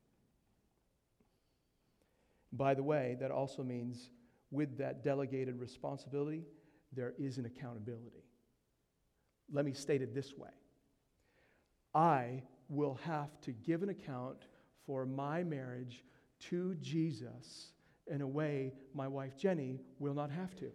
By 2.54 2.74
the 2.74 2.84
way, 2.84 3.18
that 3.20 3.32
also 3.32 3.64
means 3.64 4.10
with 4.52 4.78
that 4.78 5.04
delegated 5.04 5.60
responsibility, 5.60 6.46
there 6.94 7.14
is 7.18 7.38
an 7.38 7.46
accountability. 7.46 8.24
Let 9.52 9.66
me 9.66 9.74
state 9.74 10.02
it 10.02 10.14
this 10.14 10.34
way 10.38 10.50
I 11.94 12.44
will 12.70 13.00
have 13.06 13.40
to 13.42 13.52
give 13.52 13.84
an 13.84 13.90
account 13.90 14.48
for 14.86 15.06
my 15.06 15.44
marriage 15.44 16.04
to 16.40 16.76
Jesus 16.76 17.72
in 18.08 18.22
a 18.22 18.28
way 18.28 18.74
my 18.94 19.08
wife 19.08 19.38
Jenny 19.38 19.80
will 20.00 20.14
not 20.14 20.32
have 20.32 20.56
to. 20.58 20.72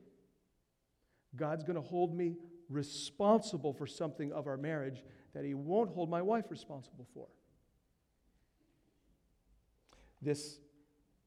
God's 1.36 1.64
going 1.64 1.76
to 1.76 1.82
hold 1.82 2.14
me 2.14 2.36
responsible 2.68 3.72
for 3.72 3.86
something 3.86 4.32
of 4.32 4.46
our 4.46 4.56
marriage 4.56 5.02
that 5.34 5.44
he 5.44 5.54
won't 5.54 5.90
hold 5.90 6.10
my 6.10 6.22
wife 6.22 6.46
responsible 6.50 7.06
for. 7.14 7.26
This 10.20 10.60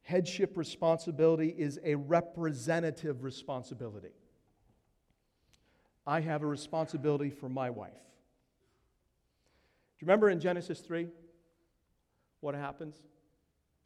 headship 0.03 0.55
responsibility 0.57 1.53
is 1.57 1.79
a 1.83 1.95
representative 1.95 3.23
responsibility. 3.23 4.13
I 6.07 6.21
have 6.21 6.43
a 6.43 6.47
responsibility 6.47 7.31
for 7.31 7.49
my 7.49 7.69
wife. 7.69 7.91
Do 7.91 7.97
you 10.01 10.07
remember 10.07 10.29
in 10.29 10.39
Genesis 10.39 10.79
3 10.81 11.07
what 12.41 12.53
happens? 12.53 12.95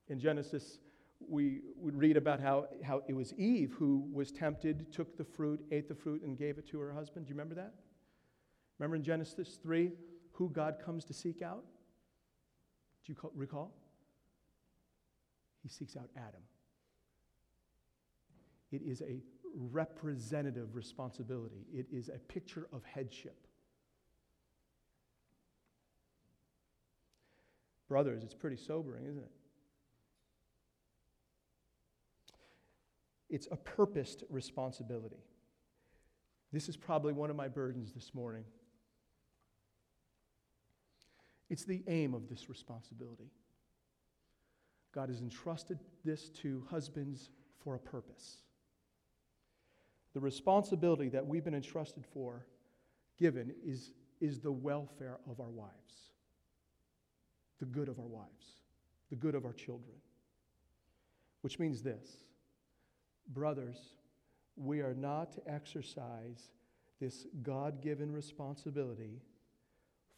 In 0.10 0.20
Genesis, 0.20 0.80
we 1.28 1.62
would 1.78 1.96
read 1.96 2.18
about 2.18 2.40
how, 2.40 2.66
how 2.84 3.04
it 3.08 3.14
was 3.14 3.34
Eve 3.36 3.76
who 3.78 4.06
was 4.12 4.32
tempted, 4.32 4.92
took 4.92 5.18
the 5.18 5.24
fruit, 5.24 5.62
ate 5.72 5.88
the 5.88 5.96
fruit, 5.96 6.22
and 6.24 6.38
gave 6.38 6.58
it 6.58 6.68
to 6.70 6.80
her 6.80 6.92
husband. 6.92 7.26
Do 7.26 7.30
you 7.30 7.36
remember 7.36 7.56
that? 7.56 7.74
Remember 8.80 8.96
in 8.96 9.04
Genesis 9.04 9.60
3 9.62 9.92
who 10.40 10.50
God 10.50 10.78
comes 10.84 11.04
to 11.04 11.14
seek 11.14 11.42
out? 11.42 11.66
Do 13.06 13.12
you 13.12 13.16
call, 13.16 13.32
recall? 13.36 13.74
He 15.62 15.68
seeks 15.68 15.98
out 15.98 16.10
Adam. 16.16 16.42
It 18.72 18.82
is 18.82 19.02
a 19.02 19.22
representative 19.54 20.76
responsibility, 20.76 21.66
it 21.74 21.88
is 21.92 22.08
a 22.08 22.18
picture 22.18 22.68
of 22.72 22.84
headship. 22.86 23.48
Brothers, 27.90 28.24
it's 28.24 28.36
pretty 28.36 28.56
sobering, 28.56 29.08
isn't 29.08 29.24
it? 29.24 29.32
It's 33.30 33.48
a 33.52 33.58
purposed 33.58 34.24
responsibility. 34.30 35.24
This 36.54 36.70
is 36.70 36.78
probably 36.78 37.12
one 37.12 37.30
of 37.30 37.36
my 37.36 37.50
burdens 37.50 37.92
this 37.92 38.14
morning. 38.14 38.46
It's 41.50 41.66
the 41.66 41.84
aim 41.88 42.14
of 42.14 42.30
this 42.30 42.50
responsibility. 42.50 43.32
God 44.94 45.10
has 45.10 45.22
entrusted 45.22 45.80
this 46.04 46.30
to 46.30 46.64
husbands 46.70 47.30
for 47.64 47.76
a 47.76 47.80
purpose. 47.80 48.38
The 50.14 50.20
responsibility 50.20 51.10
that 51.10 51.26
we've 51.26 51.44
been 51.44 51.54
entrusted 51.54 52.04
for, 52.14 52.46
given, 53.18 53.54
is, 53.64 53.94
is 54.20 54.40
the 54.40 54.52
welfare 54.52 55.20
of 55.30 55.40
our 55.40 55.50
wives, 55.50 56.12
the 57.60 57.66
good 57.66 57.90
of 57.90 58.00
our 58.00 58.08
wives, 58.08 58.62
the 59.10 59.16
good 59.16 59.36
of 59.36 59.46
our 59.46 59.54
children. 59.54 59.96
Which 61.42 61.60
means 61.60 61.82
this 61.82 62.26
brothers, 63.32 63.78
we 64.56 64.82
are 64.82 64.96
not 64.96 65.32
to 65.34 65.42
exercise 65.48 66.50
this 67.00 67.26
God 67.44 67.82
given 67.82 68.12
responsibility 68.12 69.22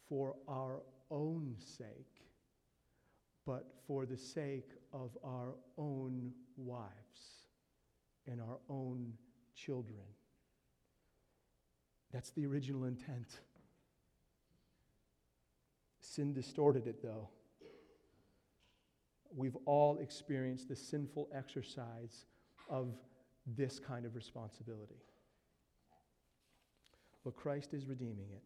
for 0.08 0.34
our 0.48 0.80
own 1.12 1.54
sake 1.78 2.22
but 3.46 3.66
for 3.86 4.06
the 4.06 4.16
sake 4.16 4.70
of 4.92 5.10
our 5.24 5.54
own 5.76 6.32
wives 6.56 6.90
and 8.26 8.40
our 8.40 8.58
own 8.68 9.12
children. 9.54 10.04
That's 12.12 12.30
the 12.30 12.46
original 12.46 12.84
intent. 12.84 13.40
Sin 16.00 16.32
distorted 16.32 16.86
it, 16.86 17.02
though. 17.02 17.28
We've 19.34 19.56
all 19.64 19.98
experienced 19.98 20.68
the 20.68 20.76
sinful 20.76 21.28
exercise 21.34 22.26
of 22.68 22.94
this 23.46 23.78
kind 23.78 24.04
of 24.04 24.14
responsibility. 24.14 25.02
But 27.24 27.34
Christ 27.34 27.72
is 27.72 27.86
redeeming 27.86 28.26
it, 28.30 28.42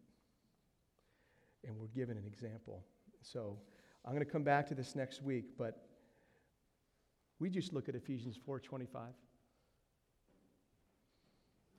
and 1.67 1.77
we're 1.77 1.87
given 1.87 2.17
an 2.17 2.25
example. 2.25 2.83
So, 3.21 3.59
I'm 4.07 4.13
going 4.13 4.25
to 4.25 4.31
come 4.31 4.43
back 4.43 4.67
to 4.67 4.75
this 4.75 4.95
next 4.95 5.21
week, 5.21 5.57
but 5.57 5.85
we 7.39 7.49
just 7.49 7.73
look 7.73 7.89
at 7.89 7.95
Ephesians 7.95 8.39
4:25. 8.47 9.13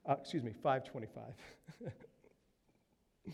Uh, 0.06 0.16
excuse 0.20 0.42
me, 0.42 0.52
5:25. 0.62 1.32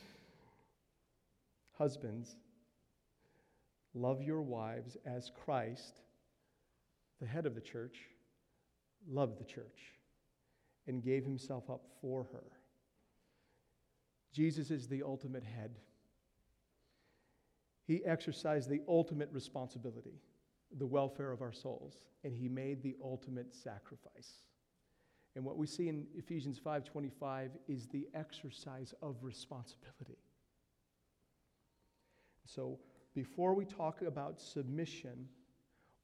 Husbands, 1.77 2.37
love 3.95 4.23
your 4.23 4.43
wives 4.43 4.97
as 5.05 5.33
Christ, 5.45 6.03
the 7.21 7.27
head 7.27 7.47
of 7.47 7.57
the 7.57 7.61
church, 7.61 7.99
loved 9.09 9.41
the 9.41 9.45
church 9.45 9.95
and 10.87 11.03
gave 11.03 11.25
himself 11.25 11.69
up 11.69 11.83
for 12.01 12.25
her. 12.33 12.45
Jesus 14.33 14.71
is 14.71 14.87
the 14.87 15.03
ultimate 15.03 15.45
head 15.45 15.79
he 17.87 18.05
exercised 18.05 18.69
the 18.69 18.83
ultimate 18.89 19.29
responsibility, 19.33 20.21
the 20.79 20.87
welfare 20.87 21.31
of 21.31 21.43
our 21.43 21.53
souls, 21.53 22.01
and 22.25 22.35
he 22.35 22.49
made 22.49 22.83
the 22.83 22.97
ultimate 23.03 23.55
sacrifice. 23.55 24.43
And 25.37 25.45
what 25.45 25.57
we 25.57 25.67
see 25.67 25.89
in 25.89 26.07
Ephesians 26.15 26.59
5:25 26.59 27.59
is 27.67 27.89
the 27.89 28.09
exercise 28.15 28.95
of 29.03 29.23
responsibility. 29.23 30.19
So, 32.47 32.79
before 33.15 33.55
we 33.55 33.65
talk 33.65 34.03
about 34.03 34.41
submission, 34.41 35.29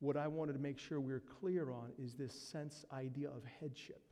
what 0.00 0.16
I 0.16 0.28
wanted 0.28 0.54
to 0.54 0.58
make 0.58 0.78
sure 0.78 1.00
we're 1.00 1.20
clear 1.20 1.70
on 1.70 1.92
is 1.98 2.14
this 2.14 2.32
sense 2.32 2.84
idea 2.92 3.28
of 3.30 3.44
headship. 3.44 4.02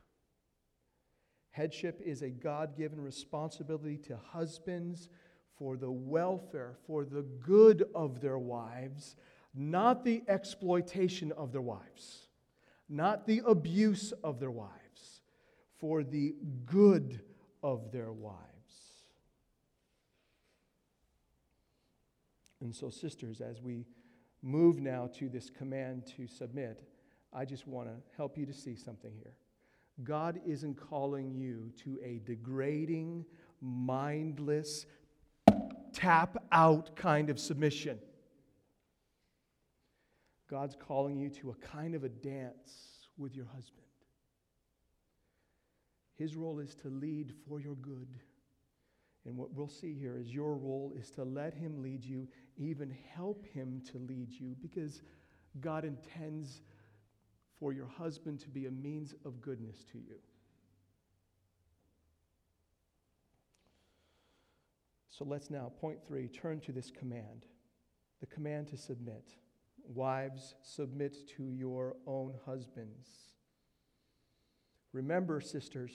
Headship 1.51 2.01
is 2.01 2.21
a 2.21 2.29
God 2.29 2.77
given 2.77 3.01
responsibility 3.01 3.97
to 3.97 4.17
husbands 4.17 5.09
for 5.59 5.75
the 5.75 5.91
welfare, 5.91 6.77
for 6.87 7.03
the 7.03 7.21
good 7.21 7.83
of 7.93 8.21
their 8.21 8.39
wives, 8.39 9.17
not 9.53 10.05
the 10.05 10.23
exploitation 10.29 11.33
of 11.33 11.51
their 11.51 11.61
wives, 11.61 12.29
not 12.87 13.27
the 13.27 13.41
abuse 13.45 14.13
of 14.23 14.39
their 14.39 14.51
wives, 14.51 15.21
for 15.77 16.01
the 16.01 16.33
good 16.65 17.21
of 17.61 17.91
their 17.91 18.13
wives. 18.13 18.45
And 22.61 22.73
so, 22.73 22.89
sisters, 22.89 23.41
as 23.41 23.61
we 23.61 23.85
move 24.41 24.79
now 24.79 25.09
to 25.15 25.29
this 25.29 25.49
command 25.49 26.05
to 26.17 26.27
submit, 26.27 26.83
I 27.33 27.45
just 27.45 27.67
want 27.67 27.89
to 27.89 27.95
help 28.15 28.37
you 28.37 28.45
to 28.45 28.53
see 28.53 28.75
something 28.75 29.11
here. 29.15 29.33
God 30.03 30.39
isn't 30.45 30.75
calling 30.75 31.33
you 31.33 31.71
to 31.83 31.99
a 32.03 32.21
degrading, 32.25 33.25
mindless, 33.61 34.85
tap 35.93 36.43
out 36.51 36.95
kind 36.95 37.29
of 37.29 37.39
submission. 37.39 37.99
God's 40.49 40.75
calling 40.75 41.19
you 41.19 41.29
to 41.29 41.51
a 41.51 41.55
kind 41.55 41.93
of 41.95 42.03
a 42.03 42.09
dance 42.09 43.07
with 43.17 43.35
your 43.35 43.45
husband. 43.45 43.85
His 46.15 46.35
role 46.35 46.59
is 46.59 46.75
to 46.75 46.89
lead 46.89 47.33
for 47.47 47.59
your 47.59 47.75
good. 47.75 48.07
And 49.25 49.37
what 49.37 49.53
we'll 49.53 49.67
see 49.67 49.93
here 49.93 50.17
is 50.17 50.33
your 50.33 50.55
role 50.55 50.93
is 50.97 51.11
to 51.11 51.23
let 51.23 51.53
him 51.53 51.81
lead 51.81 52.03
you, 52.03 52.27
even 52.57 52.95
help 53.13 53.45
him 53.45 53.81
to 53.91 53.97
lead 53.99 54.31
you, 54.31 54.55
because 54.61 55.01
God 55.61 55.85
intends 55.85 56.61
for 57.59 57.73
your 57.73 57.87
husband 57.87 58.39
to 58.39 58.49
be 58.49 58.65
a 58.65 58.71
means 58.71 59.13
of 59.25 59.41
goodness 59.41 59.83
to 59.91 59.97
you. 59.97 60.15
So 65.19 65.25
let's 65.25 65.49
now, 65.49 65.69
point 65.81 65.99
three, 66.07 66.29
turn 66.29 66.61
to 66.61 66.71
this 66.71 66.89
command 66.89 67.45
the 68.21 68.25
command 68.25 68.69
to 68.69 68.77
submit. 68.77 69.35
Wives, 69.93 70.55
submit 70.61 71.27
to 71.35 71.51
your 71.51 71.97
own 72.07 72.35
husbands. 72.45 73.09
Remember, 74.93 75.41
sisters, 75.41 75.91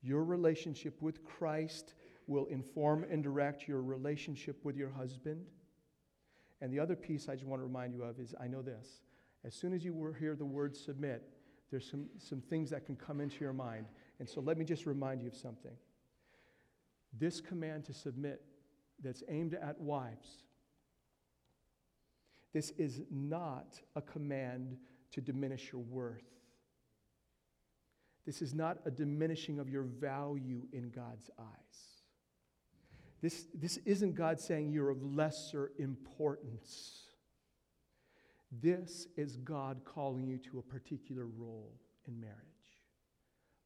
your 0.00 0.24
relationship 0.24 1.02
with 1.02 1.22
Christ 1.22 1.92
will 2.26 2.46
inform 2.46 3.04
and 3.10 3.22
direct 3.22 3.68
your 3.68 3.82
relationship 3.82 4.64
with 4.64 4.76
your 4.76 4.90
husband. 4.90 5.44
And 6.62 6.72
the 6.72 6.78
other 6.78 6.96
piece 6.96 7.28
I 7.28 7.34
just 7.34 7.46
want 7.46 7.60
to 7.60 7.66
remind 7.66 7.92
you 7.92 8.04
of 8.04 8.18
is 8.18 8.34
I 8.40 8.48
know 8.48 8.62
this. 8.62 9.02
As 9.44 9.54
soon 9.54 9.74
as 9.74 9.84
you 9.84 10.14
hear 10.18 10.34
the 10.34 10.46
word 10.46 10.74
submit, 10.74 11.28
there's 11.70 11.90
some, 11.90 12.06
some 12.16 12.40
things 12.40 12.70
that 12.70 12.86
can 12.86 12.96
come 12.96 13.20
into 13.20 13.40
your 13.40 13.52
mind. 13.52 13.86
And 14.18 14.26
so 14.26 14.40
let 14.40 14.56
me 14.56 14.64
just 14.64 14.86
remind 14.86 15.20
you 15.20 15.28
of 15.28 15.36
something. 15.36 15.76
This 17.18 17.40
command 17.40 17.84
to 17.86 17.94
submit 17.94 18.42
that's 19.02 19.22
aimed 19.28 19.54
at 19.54 19.80
wives, 19.80 20.44
this 22.52 22.70
is 22.70 23.00
not 23.10 23.80
a 23.96 24.02
command 24.02 24.76
to 25.12 25.20
diminish 25.20 25.72
your 25.72 25.82
worth. 25.82 26.24
This 28.26 28.42
is 28.42 28.54
not 28.54 28.78
a 28.84 28.90
diminishing 28.90 29.58
of 29.58 29.68
your 29.68 29.84
value 29.84 30.62
in 30.72 30.90
God's 30.90 31.30
eyes. 31.38 32.00
This, 33.22 33.46
this 33.54 33.78
isn't 33.84 34.14
God 34.14 34.40
saying 34.40 34.72
you're 34.72 34.90
of 34.90 35.02
lesser 35.02 35.72
importance. 35.78 37.04
This 38.50 39.06
is 39.16 39.36
God 39.36 39.82
calling 39.84 40.26
you 40.26 40.38
to 40.50 40.58
a 40.58 40.62
particular 40.62 41.26
role 41.26 41.72
in 42.06 42.20
marriage 42.20 42.49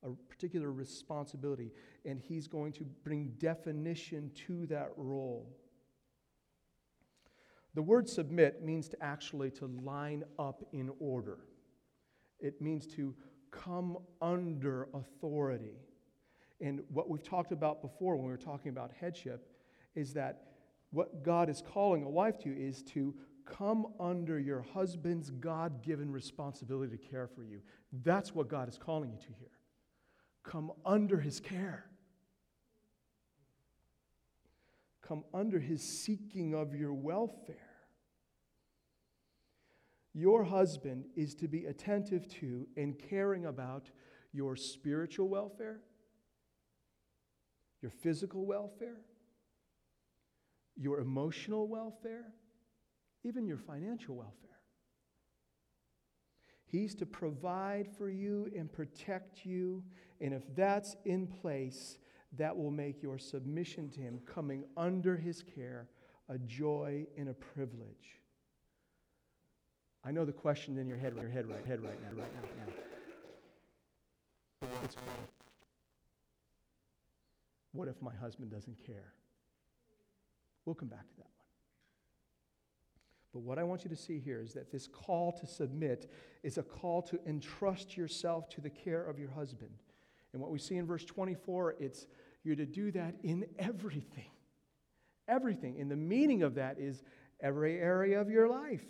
a 0.05 0.11
particular 0.29 0.71
responsibility, 0.73 1.73
and 2.05 2.21
He's 2.21 2.47
going 2.47 2.73
to 2.73 2.85
bring 3.05 3.33
definition 3.39 4.31
to 4.47 4.67
that 4.67 4.91
role. 4.97 5.49
The 7.75 7.83
word 7.83 8.09
submit 8.09 8.63
means 8.63 8.89
to 8.91 9.03
actually 9.03 9.51
to 9.53 9.67
line 9.67 10.25
up 10.39 10.63
in 10.73 10.91
order. 11.01 11.39
It 12.39 12.61
means 12.61 12.87
to 12.95 13.15
come 13.51 13.99
under 14.21 14.89
authority. 14.95 15.79
And 16.61 16.83
what 16.89 17.11
we've 17.11 17.23
talked 17.23 17.53
about 17.53 17.83
before 17.83 18.17
when 18.17 18.27
we 18.27 18.31
were 18.31 18.37
talking 18.37 18.71
about 18.71 18.93
headship 18.99 19.49
is 19.95 20.15
that 20.15 20.43
what 20.91 21.25
God 21.25 21.49
is 21.49 21.63
calling 21.73 22.05
a 22.05 22.09
wife 22.09 22.39
to 22.41 22.51
is 22.51 22.83
to 22.95 23.15
come 23.45 23.87
under 24.01 24.39
your 24.39 24.63
husband's 24.63 25.31
God 25.31 25.83
given 25.83 26.11
responsibility 26.11 26.97
to 26.97 27.03
care 27.03 27.27
for 27.27 27.43
you. 27.43 27.61
That's 28.05 28.35
what 28.35 28.49
God 28.49 28.69
is 28.69 28.79
calling 28.79 29.11
you 29.11 29.19
to 29.19 29.33
here. 29.39 29.49
Come 30.45 30.71
under 30.85 31.19
his 31.19 31.41
care. 31.41 31.87
Come 35.03 35.25
under 35.35 35.59
his 35.59 35.83
seeking 35.83 36.55
of 36.55 36.75
your 36.75 36.95
welfare. 36.95 37.57
Your 40.15 40.45
husband 40.45 41.07
is 41.17 41.35
to 41.37 41.49
be 41.49 41.65
attentive 41.65 42.29
to 42.41 42.69
and 42.77 42.97
caring 42.97 43.47
about 43.47 43.91
your 44.33 44.55
spiritual 44.55 45.29
welfare, 45.29 45.81
your 47.83 47.91
physical 47.91 48.47
welfare, 48.47 49.01
your 50.77 51.01
emotional 51.01 51.69
welfare, 51.69 52.33
even 53.25 53.47
your 53.47 53.59
financial 53.59 54.15
welfare. 54.15 54.54
He's 56.75 56.95
to 56.97 57.07
provide 57.07 57.89
for 57.97 58.11
you 58.11 58.51
and 58.57 58.73
protect 58.73 59.47
you. 59.47 59.85
And 60.21 60.35
if 60.35 60.43
that's 60.57 60.97
in 61.05 61.29
place, 61.29 61.99
that 62.37 62.57
will 62.57 62.73
make 62.73 63.01
your 63.01 63.17
submission 63.17 63.89
to 63.91 64.01
Him, 64.01 64.19
coming 64.27 64.65
under 64.77 65.17
His 65.17 65.41
care, 65.41 65.87
a 66.29 66.37
joy 66.37 67.07
and 67.17 67.29
a 67.29 67.33
privilege. 67.33 68.19
I 70.05 70.11
know 70.11 70.25
the 70.25 70.33
question 70.33 70.77
in 70.77 70.89
your 70.89 70.97
head, 70.97 71.15
your 71.15 71.29
head, 71.29 71.49
right, 71.49 71.65
head 71.65 71.81
right 71.81 72.03
now, 72.03 72.09
right 72.21 72.35
now. 72.35 72.41
now. 74.67 74.71
what 77.71 77.87
if 77.87 78.03
my 78.03 78.17
husband 78.17 78.51
doesn't 78.51 78.85
care? 78.85 79.13
We'll 80.65 80.75
come 80.75 80.89
back 80.89 81.09
to 81.09 81.17
that. 81.19 81.34
But 83.35 83.41
what 83.41 83.59
I 83.59 83.65
want 83.65 83.83
you 83.83 83.91
to 83.91 83.97
see 83.97 84.21
here 84.21 84.41
is 84.41 84.55
that 84.55 84.71
this 84.71 84.87
call 84.87 85.33
to 85.33 85.47
submit 85.47 86.09
is 86.45 86.57
a 86.57 86.63
call 86.63 87.03
to 87.03 87.19
entrust 87.27 87.97
yourself 87.97 88.49
to 88.51 88.61
the 88.61 88.71
care 88.71 89.05
of 89.05 89.19
your 89.19 89.31
husband. 89.31 89.73
And 90.33 90.41
what 90.41 90.53
we 90.53 90.61
see 90.61 90.77
in 90.77 90.87
verse 90.87 91.05
24, 91.05 91.75
it's 91.81 92.07
you're 92.45 92.55
to 92.55 92.65
do 92.65 92.93
that 92.93 93.17
in 93.25 93.45
everything. 93.59 94.31
Everything. 95.27 95.81
And 95.81 95.91
the 95.91 95.97
meaning 95.97 96.45
of 96.45 96.55
that 96.55 96.79
is 96.79 97.03
every 97.41 97.81
area 97.81 98.21
of 98.21 98.31
your 98.31 98.49
life. 98.49 98.87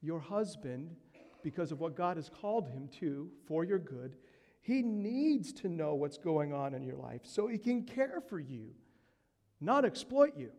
Your 0.00 0.18
husband, 0.18 0.96
because 1.44 1.70
of 1.70 1.78
what 1.78 1.94
God 1.94 2.16
has 2.16 2.28
called 2.28 2.66
him 2.66 2.88
to 2.98 3.30
for 3.46 3.62
your 3.62 3.78
good, 3.78 4.16
he 4.60 4.82
needs 4.82 5.52
to 5.52 5.68
know 5.68 5.94
what's 5.94 6.18
going 6.18 6.52
on 6.52 6.74
in 6.74 6.82
your 6.82 6.96
life 6.96 7.20
so 7.22 7.46
he 7.46 7.58
can 7.58 7.84
care 7.84 8.20
for 8.28 8.40
you, 8.40 8.70
not 9.60 9.84
exploit 9.84 10.36
you. 10.36 10.50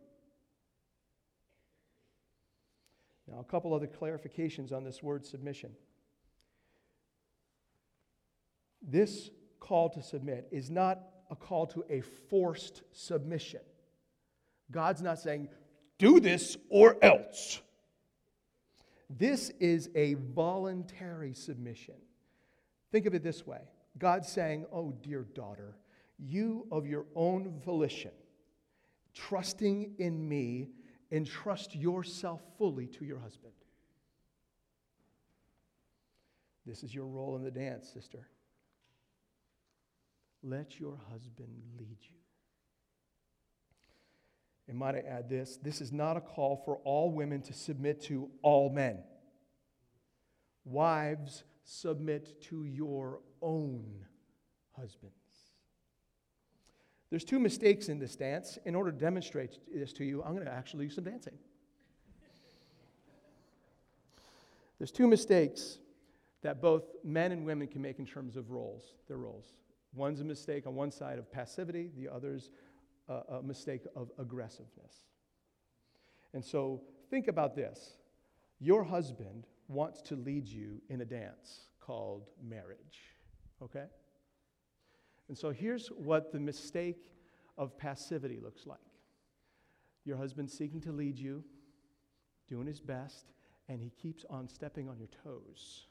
Now, 3.27 3.39
a 3.39 3.43
couple 3.43 3.73
other 3.73 3.88
clarifications 3.88 4.71
on 4.71 4.83
this 4.83 5.01
word 5.01 5.25
submission. 5.25 5.71
This 8.81 9.29
call 9.59 9.89
to 9.89 10.01
submit 10.01 10.47
is 10.51 10.69
not 10.69 10.99
a 11.31 11.35
call 11.35 11.65
to 11.67 11.83
a 11.89 12.01
forced 12.01 12.83
submission. 12.91 13.61
God's 14.71 15.01
not 15.01 15.19
saying, 15.19 15.49
do 15.97 16.19
this 16.19 16.57
or 16.69 16.97
else. 17.01 17.61
This 19.09 19.49
is 19.59 19.89
a 19.95 20.15
voluntary 20.15 21.33
submission. 21.33 21.95
Think 22.91 23.05
of 23.05 23.13
it 23.13 23.23
this 23.23 23.45
way 23.45 23.61
God's 23.97 24.27
saying, 24.27 24.65
Oh, 24.71 24.93
dear 25.01 25.25
daughter, 25.33 25.77
you 26.17 26.67
of 26.71 26.85
your 26.85 27.05
own 27.15 27.59
volition, 27.63 28.11
trusting 29.13 29.95
in 29.99 30.27
me, 30.27 30.69
entrust 31.11 31.75
yourself 31.75 32.41
fully 32.57 32.87
to 32.87 33.05
your 33.05 33.19
husband. 33.19 33.53
This 36.65 36.83
is 36.83 36.93
your 36.93 37.05
role 37.05 37.35
in 37.35 37.43
the 37.43 37.51
dance, 37.51 37.87
sister. 37.87 38.27
Let 40.41 40.79
your 40.79 40.97
husband 41.11 41.49
lead 41.77 41.97
you. 42.01 42.15
And 44.67 44.77
might 44.77 44.95
I 44.95 44.99
add 44.99 45.29
this 45.29 45.57
this 45.61 45.79
is 45.79 45.91
not 45.91 46.17
a 46.17 46.21
call 46.21 46.61
for 46.65 46.77
all 46.83 47.11
women 47.11 47.41
to 47.43 47.53
submit 47.53 48.01
to 48.03 48.29
all 48.41 48.69
men. 48.69 49.03
Wives, 50.63 51.43
submit 51.63 52.41
to 52.43 52.65
your 52.65 53.19
own 53.41 54.05
husbands. 54.75 55.24
There's 57.09 57.23
two 57.23 57.39
mistakes 57.39 57.89
in 57.89 57.99
this 57.99 58.15
dance. 58.15 58.57
In 58.65 58.75
order 58.75 58.91
to 58.91 58.97
demonstrate 58.97 59.59
this 59.73 59.93
to 59.93 60.05
you, 60.05 60.23
I'm 60.23 60.33
going 60.33 60.45
to 60.45 60.51
actually 60.51 60.85
do 60.85 60.91
some 60.91 61.03
dancing. 61.03 61.37
There's 64.77 64.91
two 64.91 65.07
mistakes 65.07 65.77
that 66.41 66.61
both 66.61 66.83
men 67.03 67.31
and 67.31 67.45
women 67.45 67.67
can 67.67 67.81
make 67.81 67.99
in 67.99 68.05
terms 68.05 68.35
of 68.35 68.51
roles, 68.51 68.93
their 69.07 69.17
roles. 69.17 69.53
One's 69.93 70.19
a 70.19 70.23
mistake 70.23 70.67
on 70.67 70.75
one 70.75 70.91
side 70.91 71.17
of 71.17 71.31
passivity, 71.31 71.89
the 71.97 72.09
other's 72.09 72.49
a, 73.07 73.35
a 73.35 73.43
mistake 73.43 73.81
of 73.95 74.11
aggressiveness. 74.19 75.05
And 76.33 76.43
so 76.43 76.81
think 77.09 77.27
about 77.27 77.55
this 77.55 77.95
your 78.59 78.83
husband 78.83 79.47
wants 79.67 80.01
to 80.01 80.15
lead 80.15 80.47
you 80.47 80.81
in 80.89 81.01
a 81.01 81.05
dance 81.05 81.67
called 81.79 82.27
marriage, 82.43 83.15
okay? 83.61 83.85
And 85.27 85.38
so 85.38 85.51
here's 85.51 85.88
what 85.88 86.31
the 86.31 86.39
mistake 86.39 87.11
of 87.57 87.77
passivity 87.77 88.39
looks 88.41 88.65
like 88.65 88.79
your 90.05 90.17
husband 90.17 90.49
seeking 90.49 90.79
to 90.79 90.91
lead 90.91 91.17
you, 91.17 91.43
doing 92.47 92.67
his 92.67 92.79
best, 92.79 93.33
and 93.67 93.81
he 93.81 93.89
keeps 93.89 94.23
on 94.29 94.47
stepping 94.47 94.88
on 94.88 94.99
your 94.99 95.07
toes. 95.23 95.88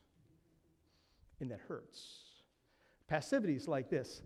And 1.41 1.51
that 1.51 1.59
hurts. 1.67 2.21
Passivity 3.09 3.57
is 3.57 3.67
like 3.67 3.91
this 3.91 4.23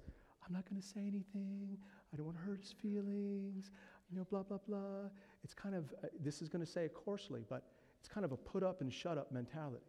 I'm 0.47 0.55
not 0.55 0.68
going 0.68 0.81
to 0.81 0.87
say 0.87 1.01
anything. 1.01 1.79
I 2.12 2.16
don't 2.16 2.27
want 2.27 2.38
to 2.38 2.44
hurt 2.44 2.61
his 2.61 2.73
feelings. 2.73 3.71
You 4.11 4.16
know, 4.16 4.25
blah, 4.25 4.42
blah, 4.42 4.59
blah. 4.66 5.11
It's 5.44 5.53
kind 5.53 5.75
of, 5.75 5.92
uh, 6.03 6.09
this 6.21 6.40
is 6.40 6.49
going 6.49 6.64
to 6.64 6.71
say 6.71 6.85
it 6.85 6.94
coarsely, 6.94 7.44
but 7.49 7.64
it's 8.01 8.09
kind 8.09 8.25
of 8.25 8.33
a 8.33 8.37
put 8.37 8.62
up 8.62 8.81
and 8.81 8.92
shut 8.92 9.18
up 9.18 9.31
mentality. 9.33 9.85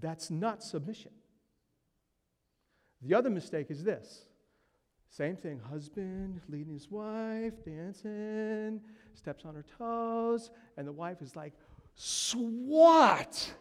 That's 0.00 0.30
not 0.30 0.62
submission. 0.62 1.12
The 3.04 3.14
other 3.14 3.30
mistake 3.30 3.70
is 3.70 3.84
this 3.84 4.24
same 5.10 5.36
thing 5.36 5.60
husband 5.60 6.40
leading 6.48 6.72
his 6.72 6.90
wife, 6.90 7.52
dancing, 7.64 8.80
steps 9.14 9.44
on 9.44 9.54
her 9.54 9.64
toes, 9.78 10.50
and 10.76 10.88
the 10.88 10.92
wife 10.92 11.22
is 11.22 11.36
like, 11.36 11.52
SWAT! 11.94 13.52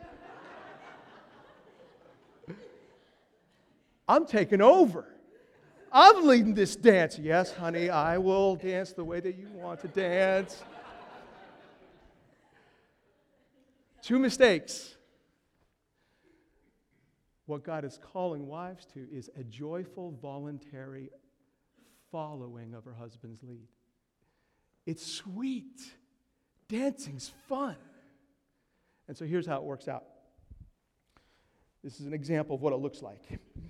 I'm 4.08 4.26
taking 4.26 4.62
over. 4.62 5.06
I'm 5.92 6.26
leading 6.26 6.56
this 6.56 6.76
dance. 6.76 7.20
Yes, 7.20 7.54
honey, 7.54 7.90
I 7.90 8.18
will 8.18 8.56
dance 8.56 8.94
the 8.94 9.04
way 9.04 9.20
that 9.20 9.36
you 9.36 9.48
want 9.54 9.80
to 9.82 9.88
dance. 9.88 10.64
Two 14.02 14.18
mistakes. 14.18 14.93
What 17.46 17.64
God 17.64 17.84
is 17.84 18.00
calling 18.14 18.48
wives 18.48 18.86
to 18.94 19.08
is 19.12 19.30
a 19.38 19.44
joyful, 19.44 20.18
voluntary 20.22 21.10
following 22.12 22.74
of 22.74 22.86
her 22.86 22.94
husband's 22.94 23.44
lead. 23.44 23.68
It's 24.86 25.06
sweet. 25.06 25.82
Dancing's 26.70 27.32
fun. 27.48 27.76
And 29.08 29.18
so 29.18 29.26
here's 29.26 29.46
how 29.46 29.58
it 29.58 29.64
works 29.64 29.88
out. 29.88 30.06
This 31.84 32.00
is 32.00 32.06
an 32.06 32.14
example 32.14 32.56
of 32.56 32.62
what 32.62 32.72
it 32.72 32.78
looks 32.78 33.02
like. 33.02 33.22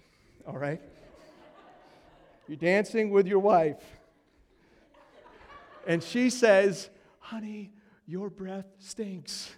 All 0.47 0.57
right? 0.57 0.81
You're 2.47 2.57
dancing 2.57 3.09
with 3.09 3.25
your 3.25 3.39
wife. 3.39 3.81
And 5.87 6.03
she 6.03 6.29
says, 6.29 6.89
Honey, 7.19 7.71
your 8.05 8.29
breath 8.29 8.67
stinks. 8.79 9.55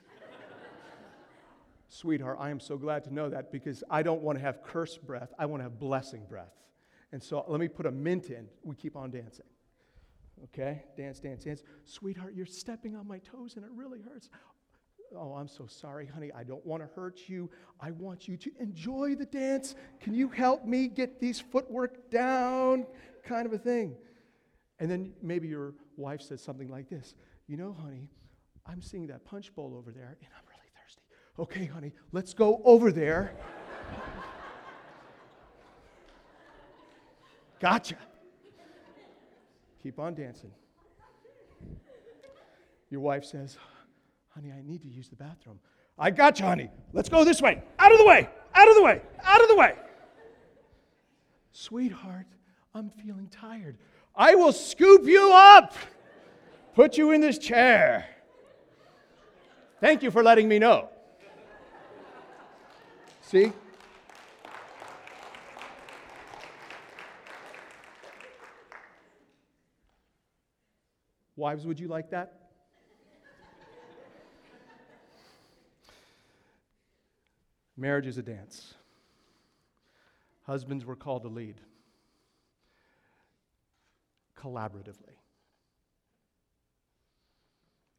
Sweetheart, 1.96 2.38
I 2.42 2.50
am 2.50 2.60
so 2.60 2.78
glad 2.78 3.06
to 3.06 3.14
know 3.14 3.30
that 3.30 3.54
because 3.54 3.82
I 3.90 4.04
don't 4.04 4.22
want 4.22 4.38
to 4.38 4.42
have 4.44 4.62
curse 4.62 4.98
breath. 4.98 5.34
I 5.40 5.46
want 5.46 5.62
to 5.62 5.64
have 5.64 5.80
blessing 5.80 6.24
breath. 6.28 6.52
And 7.14 7.24
so 7.24 7.46
let 7.48 7.62
me 7.62 7.70
put 7.70 7.86
a 7.86 7.92
mint 7.92 8.32
in. 8.32 8.50
We 8.64 8.76
keep 8.76 8.98
on 8.98 9.12
dancing. 9.12 9.46
Okay? 10.44 10.84
Dance, 10.98 11.22
dance, 11.22 11.46
dance. 11.46 11.64
Sweetheart, 11.86 12.34
you're 12.36 12.46
stepping 12.46 12.98
on 12.98 13.08
my 13.08 13.20
toes 13.20 13.56
and 13.56 13.64
it 13.64 13.72
really 13.74 14.02
hurts. 14.02 14.30
Oh, 15.16 15.36
I'm 15.36 15.48
so 15.48 15.68
sorry, 15.68 16.06
honey. 16.06 16.32
I 16.36 16.44
don't 16.44 16.66
want 16.66 16.84
to 16.84 16.90
hurt 16.96 17.22
you. 17.28 17.50
I 17.80 17.92
want 17.92 18.28
you 18.28 18.36
to 18.38 18.52
enjoy 18.60 19.16
the 19.16 19.26
dance. 19.26 19.76
Can 20.02 20.14
you 20.14 20.28
help 20.28 20.66
me 20.66 20.90
get 20.90 21.22
these 21.22 21.40
footwork 21.40 22.10
down? 22.10 22.86
Kind 23.24 23.46
of 23.46 23.54
a 23.54 23.58
thing. 23.58 23.96
And 24.80 24.92
then 24.92 25.14
maybe 25.22 25.48
your 25.48 25.76
wife 25.96 26.22
says 26.22 26.42
something 26.42 26.68
like 26.68 26.90
this 26.90 27.16
You 27.48 27.56
know, 27.56 27.74
honey, 27.82 28.10
I'm 28.66 28.82
seeing 28.82 29.08
that 29.08 29.24
punch 29.24 29.56
bowl 29.56 29.74
over 29.78 29.92
there, 29.92 30.18
and 30.20 30.30
I'm. 30.38 30.45
Okay, 31.38 31.66
honey, 31.66 31.92
let's 32.12 32.34
go 32.34 32.62
over 32.64 32.92
there. 32.92 33.34
gotcha. 37.60 37.98
Keep 39.84 40.00
on 40.00 40.16
dancing. 40.16 40.52
Your 42.90 43.02
wife 43.02 43.26
says, 43.26 43.58
Honey, 44.30 44.52
I 44.52 44.62
need 44.62 44.82
to 44.82 44.88
use 44.88 45.08
the 45.10 45.16
bathroom. 45.16 45.60
I 45.98 46.12
got 46.12 46.40
you, 46.40 46.46
honey. 46.46 46.70
Let's 46.92 47.08
go 47.08 47.24
this 47.24 47.42
way. 47.42 47.64
Out 47.80 47.92
of 47.92 47.98
the 47.98 48.06
way. 48.06 48.30
Out 48.54 48.68
of 48.68 48.76
the 48.76 48.84
way. 48.84 49.02
Out 49.24 49.42
of 49.42 49.48
the 49.48 49.56
way. 49.56 49.76
Sweetheart, 51.54 52.26
I'm 52.74 52.90
feeling 52.90 53.30
tired. 53.32 53.78
I 54.16 54.36
will 54.36 54.52
scoop 54.52 55.06
you 55.06 55.32
up, 55.34 55.74
put 56.74 56.98
you 56.98 57.12
in 57.12 57.22
this 57.22 57.38
chair. 57.38 58.06
Thank 59.80 60.04
you 60.04 60.12
for 60.12 60.22
letting 60.22 60.48
me 60.50 60.60
know. 60.60 60.90
See? 63.26 63.52
Wives, 71.36 71.66
would 71.66 71.80
you 71.80 71.88
like 71.88 72.12
that? 72.12 72.50
Marriage 77.76 78.06
is 78.06 78.20
a 78.20 78.22
dance. 78.22 78.76
Husbands 80.44 80.86
were 80.86 80.96
called 80.96 81.24
to 81.24 81.30
lead 81.30 81.56
collaboratively. 84.40 85.18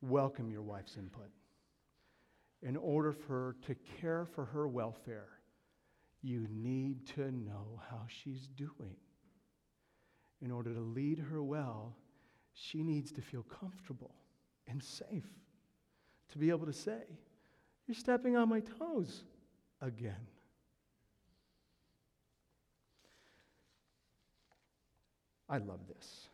Welcome 0.01 0.51
your 0.53 0.63
wife's 0.63 0.97
input. 0.97 1.31
In 2.63 2.77
order 2.77 3.13
for 3.13 3.29
her 3.29 3.57
to 3.67 3.75
care 4.01 4.25
for 4.25 4.45
her 4.47 4.67
welfare, 4.67 5.29
you 6.23 6.47
need 6.51 7.07
to 7.15 7.31
know 7.31 7.81
how 7.91 8.03
she's 8.09 8.49
doing. 8.49 8.97
In 10.43 10.51
order 10.51 10.75
to 10.75 10.81
lead 10.81 11.19
her 11.19 11.43
well, 11.43 11.97
she 12.53 12.83
needs 12.83 13.13
to 13.13 13.23
feel 13.23 13.43
comfortable 13.43 14.15
and 14.67 14.83
safe 14.83 15.29
to 16.33 16.39
be 16.39 16.51
able 16.51 16.67
to 16.67 16.73
say, 16.73 17.03
You're 17.87 17.95
stepping 17.95 18.37
on 18.37 18.49
my 18.49 18.61
toes 18.61 19.23
again. 19.81 20.27
I 25.49 25.59
love 25.59 25.87
this. 25.87 26.29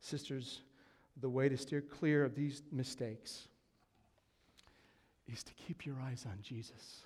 Sisters, 0.00 0.62
the 1.20 1.28
way 1.28 1.48
to 1.48 1.56
steer 1.56 1.82
clear 1.82 2.24
of 2.24 2.34
these 2.34 2.62
mistakes 2.72 3.48
is 5.32 5.42
to 5.44 5.54
keep 5.54 5.86
your 5.86 6.00
eyes 6.00 6.26
on 6.26 6.38
Jesus. 6.42 7.04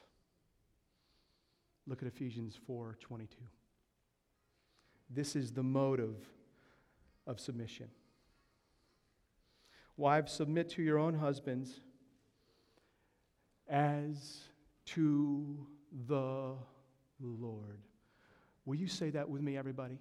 Look 1.86 2.02
at 2.02 2.08
Ephesians 2.08 2.56
4:22. 2.66 3.48
This 5.08 5.36
is 5.36 5.52
the 5.52 5.62
motive 5.62 6.16
of 7.26 7.38
submission. 7.38 7.90
Wives, 9.96 10.32
submit 10.32 10.68
to 10.70 10.82
your 10.82 10.98
own 10.98 11.14
husbands 11.14 11.80
as 13.68 14.48
to 14.86 15.66
the 16.06 16.56
Lord. 17.20 17.80
Will 18.64 18.74
you 18.74 18.88
say 18.88 19.10
that 19.10 19.28
with 19.28 19.42
me, 19.42 19.56
everybody? 19.56 20.00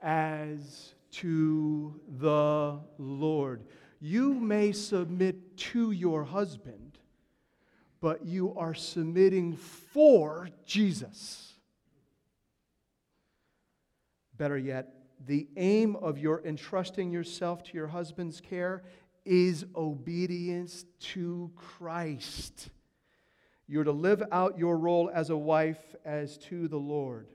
As 0.00 0.94
to 1.10 2.00
the 2.08 2.80
Lord. 2.98 3.66
You 4.00 4.34
may 4.34 4.72
submit 4.72 5.56
to 5.58 5.90
your 5.90 6.24
husband, 6.24 6.87
but 8.00 8.24
you 8.24 8.54
are 8.56 8.74
submitting 8.74 9.56
for 9.56 10.48
Jesus. 10.64 11.52
Better 14.36 14.56
yet, 14.56 14.94
the 15.26 15.48
aim 15.56 15.96
of 15.96 16.18
your 16.18 16.44
entrusting 16.44 17.10
yourself 17.10 17.64
to 17.64 17.74
your 17.74 17.88
husband's 17.88 18.40
care 18.40 18.84
is 19.24 19.66
obedience 19.74 20.84
to 21.00 21.50
Christ. 21.56 22.70
You're 23.66 23.84
to 23.84 23.92
live 23.92 24.22
out 24.32 24.58
your 24.58 24.78
role 24.78 25.10
as 25.12 25.30
a 25.30 25.36
wife 25.36 25.94
as 26.04 26.38
to 26.38 26.68
the 26.68 26.78
Lord. 26.78 27.28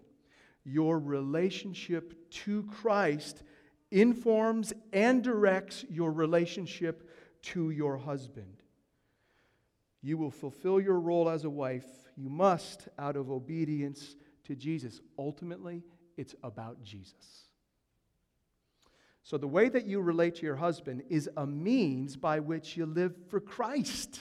Your 0.64 0.98
relationship 0.98 2.32
to 2.32 2.64
Christ 2.64 3.44
informs 3.92 4.74
and 4.92 5.22
directs 5.22 5.86
your 5.90 6.12
relationship 6.12 7.08
to 7.44 7.70
your 7.70 7.98
husband. 7.98 8.63
You 10.04 10.18
will 10.18 10.30
fulfill 10.30 10.80
your 10.80 11.00
role 11.00 11.28
as 11.28 11.46
a 11.46 11.50
wife. 11.50 11.86
You 12.16 12.30
must 12.30 12.88
out 13.00 13.16
of 13.16 13.32
obedience 13.32 14.16
to 14.44 14.56
Jesus. 14.56 15.02
Ultimately, 15.18 15.82
it's 16.18 16.36
about 16.44 16.84
Jesus. 16.84 17.48
So, 19.24 19.38
the 19.38 19.48
way 19.48 19.70
that 19.70 19.88
you 19.88 20.02
relate 20.02 20.36
to 20.36 20.46
your 20.46 20.58
husband 20.58 21.04
is 21.10 21.30
a 21.38 21.48
means 21.48 22.18
by 22.18 22.42
which 22.42 22.78
you 22.78 22.86
live 22.86 23.16
for 23.30 23.40
Christ. 23.40 24.20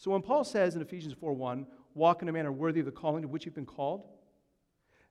So 0.00 0.12
when 0.12 0.22
Paul 0.22 0.44
says 0.44 0.76
in 0.76 0.80
Ephesians 0.80 1.12
4 1.12 1.34
1, 1.34 1.66
walk 1.94 2.22
in 2.22 2.28
a 2.30 2.32
manner 2.32 2.50
worthy 2.50 2.80
of 2.80 2.86
the 2.86 2.90
calling 2.90 3.20
to 3.20 3.28
which 3.28 3.44
you've 3.44 3.54
been 3.54 3.66
called, 3.66 4.08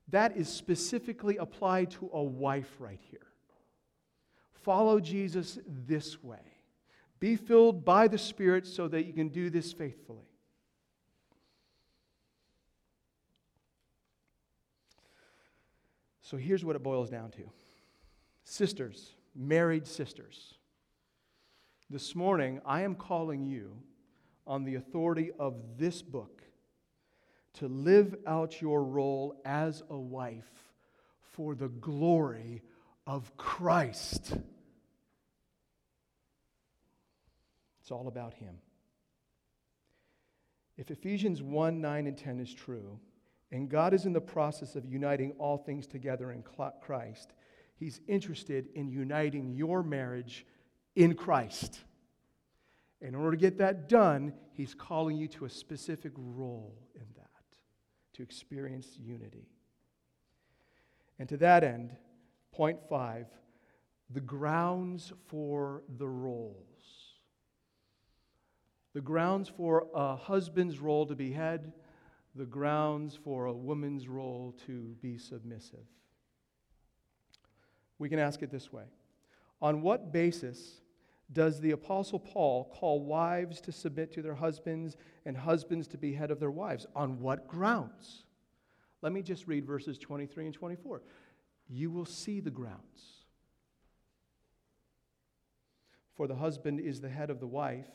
that 0.08 0.36
is 0.36 0.48
specifically 0.48 1.36
applied 1.36 1.92
to 1.92 2.10
a 2.12 2.20
wife 2.20 2.74
right 2.80 2.98
here. 3.08 3.28
Follow 4.50 4.98
Jesus 4.98 5.60
this 5.64 6.24
way. 6.24 6.40
Be 7.20 7.36
filled 7.36 7.84
by 7.84 8.08
the 8.08 8.18
Spirit 8.18 8.66
so 8.66 8.88
that 8.88 9.04
you 9.04 9.12
can 9.12 9.28
do 9.28 9.50
this 9.50 9.72
faithfully. 9.72 10.24
So 16.22 16.36
here's 16.36 16.64
what 16.64 16.76
it 16.76 16.82
boils 16.82 17.10
down 17.10 17.30
to 17.32 17.42
Sisters, 18.44 19.14
married 19.34 19.86
sisters, 19.86 20.54
this 21.90 22.14
morning 22.14 22.60
I 22.64 22.82
am 22.82 22.94
calling 22.94 23.46
you 23.46 23.76
on 24.46 24.64
the 24.64 24.76
authority 24.76 25.30
of 25.38 25.54
this 25.76 26.02
book 26.02 26.42
to 27.54 27.68
live 27.68 28.14
out 28.26 28.62
your 28.62 28.82
role 28.84 29.40
as 29.44 29.82
a 29.90 29.96
wife 29.96 30.72
for 31.20 31.54
the 31.54 31.68
glory 31.68 32.62
of 33.06 33.36
Christ. 33.36 34.34
It's 37.90 37.92
all 37.98 38.06
about 38.06 38.34
Him. 38.34 38.54
If 40.76 40.92
Ephesians 40.92 41.42
1 41.42 41.80
9 41.80 42.06
and 42.06 42.16
10 42.16 42.38
is 42.38 42.54
true, 42.54 43.00
and 43.50 43.68
God 43.68 43.92
is 43.94 44.06
in 44.06 44.12
the 44.12 44.20
process 44.20 44.76
of 44.76 44.84
uniting 44.84 45.32
all 45.40 45.58
things 45.58 45.88
together 45.88 46.30
in 46.30 46.44
Christ, 46.80 47.32
He's 47.74 48.00
interested 48.06 48.68
in 48.76 48.86
uniting 48.86 49.50
your 49.50 49.82
marriage 49.82 50.46
in 50.94 51.14
Christ. 51.14 51.80
In 53.00 53.16
order 53.16 53.32
to 53.32 53.36
get 53.36 53.58
that 53.58 53.88
done, 53.88 54.34
He's 54.52 54.72
calling 54.72 55.16
you 55.16 55.26
to 55.26 55.46
a 55.46 55.50
specific 55.50 56.12
role 56.16 56.78
in 56.94 57.06
that, 57.16 57.42
to 58.12 58.22
experience 58.22 58.86
unity. 59.00 59.48
And 61.18 61.28
to 61.28 61.36
that 61.38 61.64
end, 61.64 61.96
point 62.52 62.78
five, 62.88 63.26
the 64.10 64.20
grounds 64.20 65.12
for 65.26 65.82
the 65.98 66.06
roles. 66.06 67.09
The 68.92 69.00
grounds 69.00 69.48
for 69.48 69.86
a 69.94 70.16
husband's 70.16 70.78
role 70.78 71.06
to 71.06 71.14
be 71.14 71.30
head, 71.30 71.72
the 72.34 72.46
grounds 72.46 73.18
for 73.22 73.46
a 73.46 73.52
woman's 73.52 74.08
role 74.08 74.54
to 74.66 74.96
be 75.00 75.18
submissive. 75.18 75.86
We 77.98 78.08
can 78.08 78.18
ask 78.18 78.42
it 78.42 78.50
this 78.50 78.72
way 78.72 78.84
On 79.60 79.82
what 79.82 80.12
basis 80.12 80.80
does 81.32 81.60
the 81.60 81.70
Apostle 81.70 82.18
Paul 82.18 82.64
call 82.74 83.00
wives 83.04 83.60
to 83.60 83.72
submit 83.72 84.12
to 84.14 84.22
their 84.22 84.34
husbands 84.34 84.96
and 85.24 85.36
husbands 85.36 85.86
to 85.88 85.98
be 85.98 86.12
head 86.12 86.32
of 86.32 86.40
their 86.40 86.50
wives? 86.50 86.86
On 86.96 87.20
what 87.20 87.46
grounds? 87.46 88.24
Let 89.02 89.12
me 89.12 89.22
just 89.22 89.46
read 89.46 89.64
verses 89.64 89.98
23 89.98 90.46
and 90.46 90.54
24. 90.54 91.02
You 91.68 91.90
will 91.90 92.04
see 92.04 92.40
the 92.40 92.50
grounds. 92.50 93.24
For 96.16 96.26
the 96.26 96.34
husband 96.34 96.80
is 96.80 97.00
the 97.00 97.08
head 97.08 97.30
of 97.30 97.40
the 97.40 97.46
wife, 97.46 97.88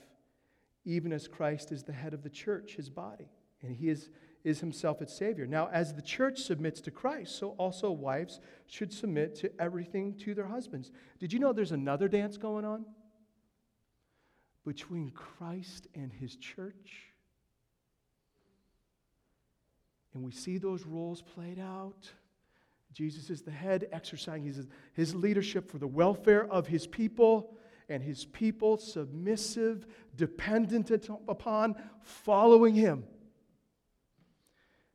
even 0.85 1.11
as 1.11 1.27
Christ 1.27 1.71
is 1.71 1.83
the 1.83 1.93
head 1.93 2.13
of 2.13 2.23
the 2.23 2.29
church, 2.29 2.75
his 2.75 2.89
body, 2.89 3.29
and 3.61 3.75
he 3.75 3.89
is, 3.89 4.09
is 4.43 4.59
himself 4.59 5.01
its 5.01 5.15
Savior. 5.15 5.45
Now, 5.45 5.69
as 5.73 5.93
the 5.93 6.01
church 6.01 6.39
submits 6.39 6.79
to 6.81 6.91
Christ, 6.91 7.37
so 7.37 7.49
also 7.57 7.91
wives 7.91 8.39
should 8.67 8.93
submit 8.93 9.35
to 9.37 9.51
everything 9.59 10.13
to 10.19 10.33
their 10.33 10.47
husbands. 10.47 10.91
Did 11.19 11.33
you 11.33 11.39
know 11.39 11.51
there's 11.51 11.71
another 11.71 12.07
dance 12.07 12.37
going 12.37 12.65
on? 12.65 12.85
between 14.65 15.11
Christ 15.11 15.87
and 15.93 16.11
his 16.11 16.35
church. 16.35 17.13
And 20.13 20.23
we 20.23 20.31
see 20.31 20.57
those 20.57 20.85
roles 20.85 21.21
played 21.21 21.59
out. 21.59 22.09
Jesus 22.91 23.29
is 23.29 23.41
the 23.41 23.51
head, 23.51 23.87
exercising 23.91 24.45
his, 24.45 24.67
his 24.93 25.13
leadership 25.13 25.69
for 25.69 25.77
the 25.77 25.87
welfare 25.87 26.49
of 26.51 26.67
his 26.67 26.87
people. 26.87 27.55
And 27.89 28.01
his 28.03 28.25
people 28.25 28.77
submissive, 28.77 29.85
dependent 30.15 30.91
upon, 31.27 31.75
following 32.01 32.75
him. 32.75 33.05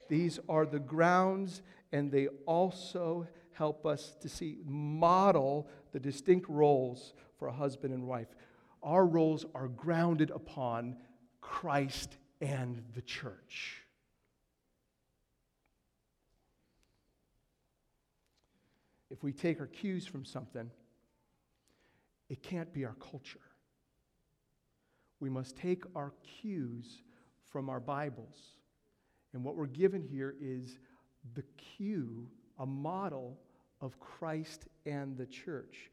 These 0.08 0.40
are 0.48 0.66
the 0.66 0.80
grounds, 0.80 1.62
and 1.92 2.10
they 2.10 2.26
also 2.46 3.28
help 3.52 3.86
us 3.86 4.16
to 4.20 4.28
see, 4.28 4.58
model 4.64 5.68
the 5.92 6.00
distinct 6.00 6.48
roles 6.48 7.12
for 7.38 7.48
a 7.48 7.52
husband 7.52 7.94
and 7.94 8.06
wife. 8.06 8.28
Our 8.82 9.06
roles 9.06 9.44
are 9.54 9.68
grounded 9.68 10.30
upon 10.30 10.96
Christ 11.40 12.16
and 12.40 12.82
the 12.94 13.02
church. 13.02 13.82
If 19.10 19.22
we 19.22 19.32
take 19.32 19.60
our 19.60 19.66
cues 19.66 20.06
from 20.06 20.24
something, 20.24 20.70
it 22.30 22.42
can't 22.42 22.72
be 22.72 22.86
our 22.86 22.94
culture. 22.94 23.40
We 25.18 25.28
must 25.28 25.56
take 25.56 25.82
our 25.94 26.14
cues 26.22 27.02
from 27.44 27.68
our 27.68 27.80
Bibles. 27.80 28.38
And 29.34 29.44
what 29.44 29.56
we're 29.56 29.66
given 29.66 30.00
here 30.00 30.36
is 30.40 30.78
the 31.34 31.42
cue, 31.58 32.28
a 32.58 32.64
model 32.64 33.38
of 33.80 33.98
Christ 33.98 34.66
and 34.86 35.18
the 35.18 35.26
church. 35.26 35.90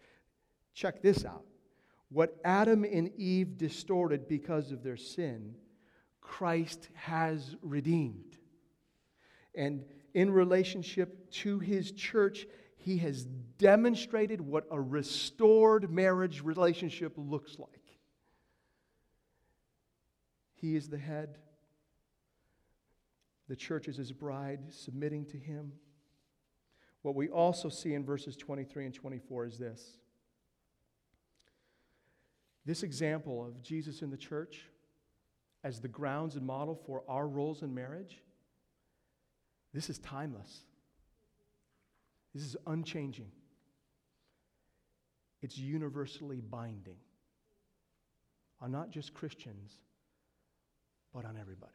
Check 0.73 1.01
this 1.01 1.25
out. 1.25 1.43
What 2.09 2.37
Adam 2.45 2.85
and 2.85 3.11
Eve 3.17 3.57
distorted 3.57 4.27
because 4.27 4.71
of 4.71 4.83
their 4.83 4.95
sin, 4.95 5.55
Christ 6.21 6.89
has 6.93 7.55
redeemed. 7.61 8.37
And 9.55 9.83
in 10.13 10.31
relationship 10.31 11.31
to 11.31 11.59
his 11.59 11.91
church, 11.91 12.45
he 12.87 12.99
has 12.99 13.25
demonstrated 13.57 14.39
what 14.39 14.65
a 14.71 14.79
restored 14.79 15.91
marriage 15.91 16.41
relationship 16.41 17.11
looks 17.17 17.59
like. 17.59 17.83
He 20.53 20.73
is 20.73 20.87
the 20.87 20.97
head. 20.97 21.37
The 23.49 23.57
church 23.57 23.89
is 23.89 23.97
his 23.97 24.13
bride, 24.13 24.61
submitting 24.69 25.25
to 25.25 25.37
him. 25.37 25.73
What 27.01 27.13
we 27.13 27.27
also 27.27 27.67
see 27.67 27.93
in 27.93 28.05
verses 28.05 28.37
23 28.37 28.85
and 28.85 28.93
24 28.93 29.45
is 29.47 29.57
this 29.57 29.97
this 32.65 32.83
example 32.83 33.45
of 33.45 33.61
Jesus 33.61 34.01
in 34.01 34.11
the 34.11 34.17
church 34.17 34.63
as 35.61 35.81
the 35.81 35.89
grounds 35.89 36.37
and 36.37 36.45
model 36.45 36.81
for 36.85 37.03
our 37.09 37.27
roles 37.27 37.63
in 37.63 37.73
marriage, 37.73 38.23
this 39.73 39.89
is 39.89 39.99
timeless. 39.99 40.66
This 42.37 42.45
is 42.45 42.57
unchanging. 42.67 43.31
It's 45.41 45.57
universally 45.57 46.39
binding 46.39 46.99
on 48.61 48.71
not 48.71 48.91
just 48.91 49.15
Christians, 49.15 49.71
but 51.15 51.25
on 51.25 51.35
everybody. 51.35 51.71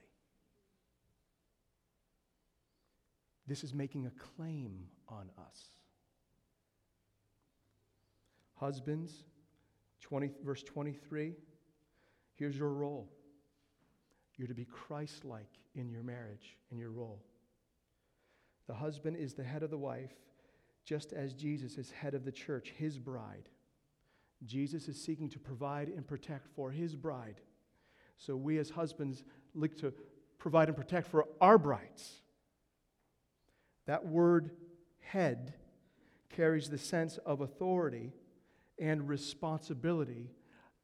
This 3.48 3.64
is 3.64 3.74
making 3.74 4.06
a 4.06 4.12
claim 4.36 4.84
on 5.08 5.30
us. 5.36 5.64
Husbands, 8.54 9.24
20, 10.00 10.30
verse 10.44 10.62
23, 10.62 11.32
here's 12.36 12.56
your 12.56 12.72
role. 12.72 13.10
You're 14.36 14.46
to 14.46 14.54
be 14.54 14.66
Christ 14.66 15.24
like 15.24 15.58
in 15.74 15.90
your 15.90 16.04
marriage, 16.04 16.56
in 16.70 16.78
your 16.78 16.92
role. 16.92 17.20
The 18.68 18.74
husband 18.74 19.16
is 19.16 19.34
the 19.34 19.42
head 19.42 19.64
of 19.64 19.70
the 19.70 19.76
wife, 19.76 20.12
just 20.84 21.12
as 21.12 21.32
Jesus 21.32 21.78
is 21.78 21.90
head 21.90 22.14
of 22.14 22.24
the 22.24 22.32
church, 22.32 22.72
his 22.76 22.98
bride. 22.98 23.48
Jesus 24.44 24.88
is 24.88 25.00
seeking 25.00 25.28
to 25.30 25.38
provide 25.38 25.88
and 25.88 26.06
protect 26.06 26.48
for 26.54 26.70
his 26.70 26.96
bride. 26.96 27.40
So 28.18 28.36
we 28.36 28.58
as 28.58 28.70
husbands 28.70 29.24
look 29.54 29.76
to 29.78 29.92
provide 30.38 30.68
and 30.68 30.76
protect 30.76 31.08
for 31.08 31.26
our 31.40 31.58
brides. 31.58 32.22
That 33.86 34.06
word 34.06 34.50
head 35.00 35.54
carries 36.30 36.68
the 36.68 36.78
sense 36.78 37.18
of 37.18 37.40
authority 37.40 38.12
and 38.78 39.08
responsibility, 39.08 40.30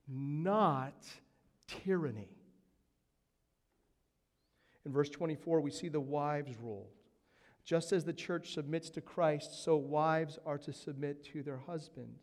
not 0.07 1.07
tyranny. 1.67 2.31
In 4.85 4.93
verse 4.93 5.11
24, 5.11 5.61
we 5.61 5.71
see 5.71 5.89
the 5.89 6.01
wives' 6.01 6.57
role. 6.61 6.91
Just 7.69 7.93
as 7.93 8.03
the 8.03 8.15
church 8.15 8.55
submits 8.55 8.89
to 8.89 9.03
Christ, 9.03 9.63
so 9.63 9.77
wives 9.77 10.39
are 10.47 10.57
to 10.57 10.73
submit 10.73 11.23
to 11.35 11.43
their 11.43 11.59
husbands. 11.59 12.23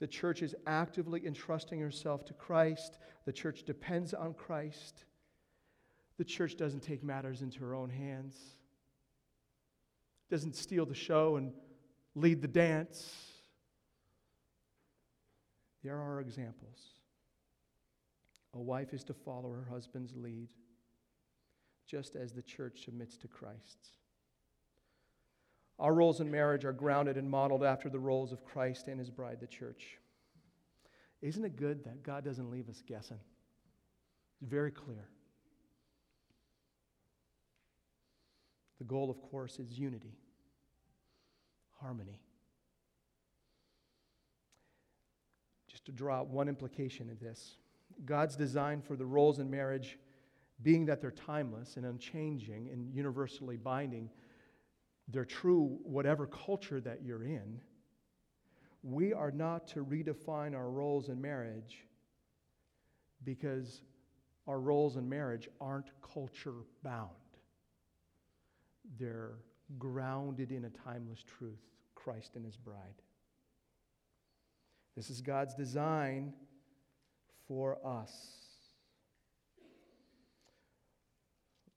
The 0.00 0.08
church 0.08 0.42
is 0.42 0.56
actively 0.66 1.24
entrusting 1.24 1.78
herself 1.78 2.24
to 2.24 2.32
Christ. 2.32 2.98
The 3.24 3.32
church 3.32 3.62
depends 3.62 4.12
on 4.12 4.34
Christ. 4.34 5.04
The 6.18 6.24
church 6.24 6.56
doesn't 6.56 6.80
take 6.80 7.04
matters 7.04 7.40
into 7.40 7.60
her 7.60 7.72
own 7.72 7.88
hands, 7.88 8.36
doesn't 10.28 10.56
steal 10.56 10.86
the 10.86 10.92
show 10.92 11.36
and 11.36 11.52
lead 12.16 12.42
the 12.42 12.48
dance. 12.48 13.14
There 15.84 16.00
are 16.00 16.20
examples. 16.20 16.80
A 18.54 18.60
wife 18.60 18.92
is 18.92 19.04
to 19.04 19.14
follow 19.14 19.50
her 19.50 19.68
husband's 19.70 20.16
lead, 20.16 20.48
just 21.86 22.16
as 22.16 22.32
the 22.32 22.42
church 22.42 22.84
submits 22.84 23.16
to 23.18 23.28
Christ's. 23.28 23.90
Our 25.78 25.92
roles 25.92 26.20
in 26.20 26.30
marriage 26.30 26.64
are 26.64 26.72
grounded 26.72 27.16
and 27.16 27.28
modeled 27.28 27.64
after 27.64 27.88
the 27.88 27.98
roles 27.98 28.32
of 28.32 28.44
Christ 28.44 28.86
and 28.88 28.98
his 28.98 29.10
bride, 29.10 29.38
the 29.40 29.46
church. 29.46 29.98
Isn't 31.20 31.44
it 31.44 31.56
good 31.56 31.84
that 31.84 32.02
God 32.02 32.24
doesn't 32.24 32.50
leave 32.50 32.68
us 32.68 32.82
guessing? 32.86 33.18
It's 34.40 34.50
very 34.50 34.70
clear. 34.70 35.08
The 38.78 38.84
goal, 38.84 39.10
of 39.10 39.20
course, 39.22 39.58
is 39.58 39.78
unity, 39.78 40.18
harmony. 41.80 42.20
Just 45.68 45.86
to 45.86 45.92
draw 45.92 46.18
out 46.18 46.28
one 46.28 46.48
implication 46.48 47.10
of 47.10 47.18
this 47.20 47.56
God's 48.04 48.36
design 48.36 48.82
for 48.82 48.96
the 48.96 49.06
roles 49.06 49.38
in 49.38 49.50
marriage, 49.50 49.98
being 50.62 50.84
that 50.86 51.00
they're 51.00 51.10
timeless 51.10 51.76
and 51.76 51.86
unchanging 51.86 52.68
and 52.72 52.92
universally 52.92 53.56
binding, 53.56 54.10
they're 55.08 55.24
true 55.24 55.78
whatever 55.82 56.26
culture 56.26 56.80
that 56.80 57.02
you're 57.02 57.24
in. 57.24 57.60
We 58.82 59.12
are 59.12 59.30
not 59.30 59.68
to 59.68 59.84
redefine 59.84 60.54
our 60.54 60.70
roles 60.70 61.08
in 61.08 61.20
marriage 61.20 61.86
because 63.24 63.82
our 64.46 64.60
roles 64.60 64.96
in 64.96 65.08
marriage 65.08 65.48
aren't 65.60 65.90
culture 66.02 66.64
bound. 66.82 67.10
They're 68.98 69.36
grounded 69.78 70.52
in 70.52 70.66
a 70.66 70.70
timeless 70.70 71.22
truth 71.22 71.62
Christ 71.94 72.32
and 72.36 72.44
his 72.44 72.56
bride. 72.56 73.02
This 74.96 75.10
is 75.10 75.20
God's 75.20 75.54
design 75.54 76.34
for 77.48 77.78
us. 77.84 78.43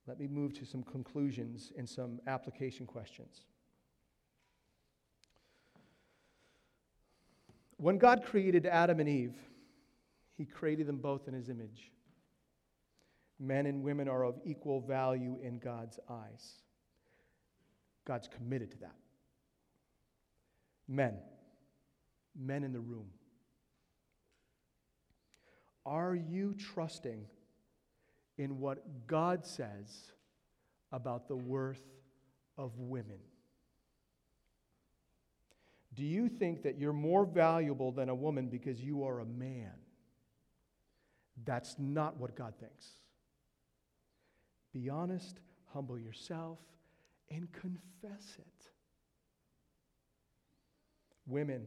Let 0.08 0.20
me 0.20 0.28
move 0.28 0.54
to 0.54 0.66
some 0.66 0.84
conclusions 0.84 1.74
and 1.78 1.88
some 1.88 2.20
application 2.28 2.86
questions. 2.86 3.42
When 7.76 7.98
God 7.98 8.24
created 8.24 8.66
Adam 8.66 9.00
and 9.02 9.10
Eve, 9.10 9.36
he 10.38 10.46
created 10.46 10.88
them 10.88 10.98
both 10.98 11.28
in 11.28 11.34
his 11.34 11.50
image. 11.50 11.92
Men 13.40 13.66
and 13.66 13.84
women 13.84 14.08
are 14.08 14.24
of 14.24 14.40
equal 14.46 14.80
value 14.80 15.38
in 15.44 15.60
God's 15.60 16.00
eyes. 16.10 16.54
God's 18.06 18.28
committed 18.28 18.72
to 18.72 18.78
that. 18.80 18.96
Men, 20.88 21.18
men 22.36 22.64
in 22.64 22.72
the 22.72 22.80
room. 22.80 23.10
Are 25.86 26.16
you 26.16 26.56
trusting 26.56 27.26
in 28.38 28.60
what 28.60 29.08
God 29.08 29.46
says 29.46 30.12
about 30.92 31.28
the 31.28 31.36
worth 31.36 31.84
of 32.58 32.78
women? 32.78 33.20
Do 35.94 36.04
you 36.04 36.30
think 36.30 36.62
that 36.64 36.78
you're 36.78 36.94
more 36.94 37.26
valuable 37.26 37.92
than 37.92 38.10
a 38.10 38.16
woman 38.16 38.48
because 38.48 38.80
you 38.80 39.04
are 39.06 39.20
a 39.20 39.26
man? 39.26 39.72
That's 41.44 41.76
not 41.80 42.18
what 42.18 42.36
God 42.36 42.54
thinks. 42.60 42.86
Be 44.74 44.90
honest, 44.90 45.40
humble 45.74 45.98
yourself, 45.98 46.60
and 47.32 47.52
confess 47.52 48.38
it. 48.38 48.70
Women, 51.26 51.66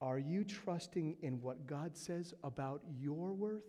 are 0.00 0.18
you 0.18 0.44
trusting 0.44 1.16
in 1.20 1.40
what 1.42 1.66
God 1.66 1.96
says 1.96 2.32
about 2.44 2.82
your 3.00 3.32
worth? 3.32 3.64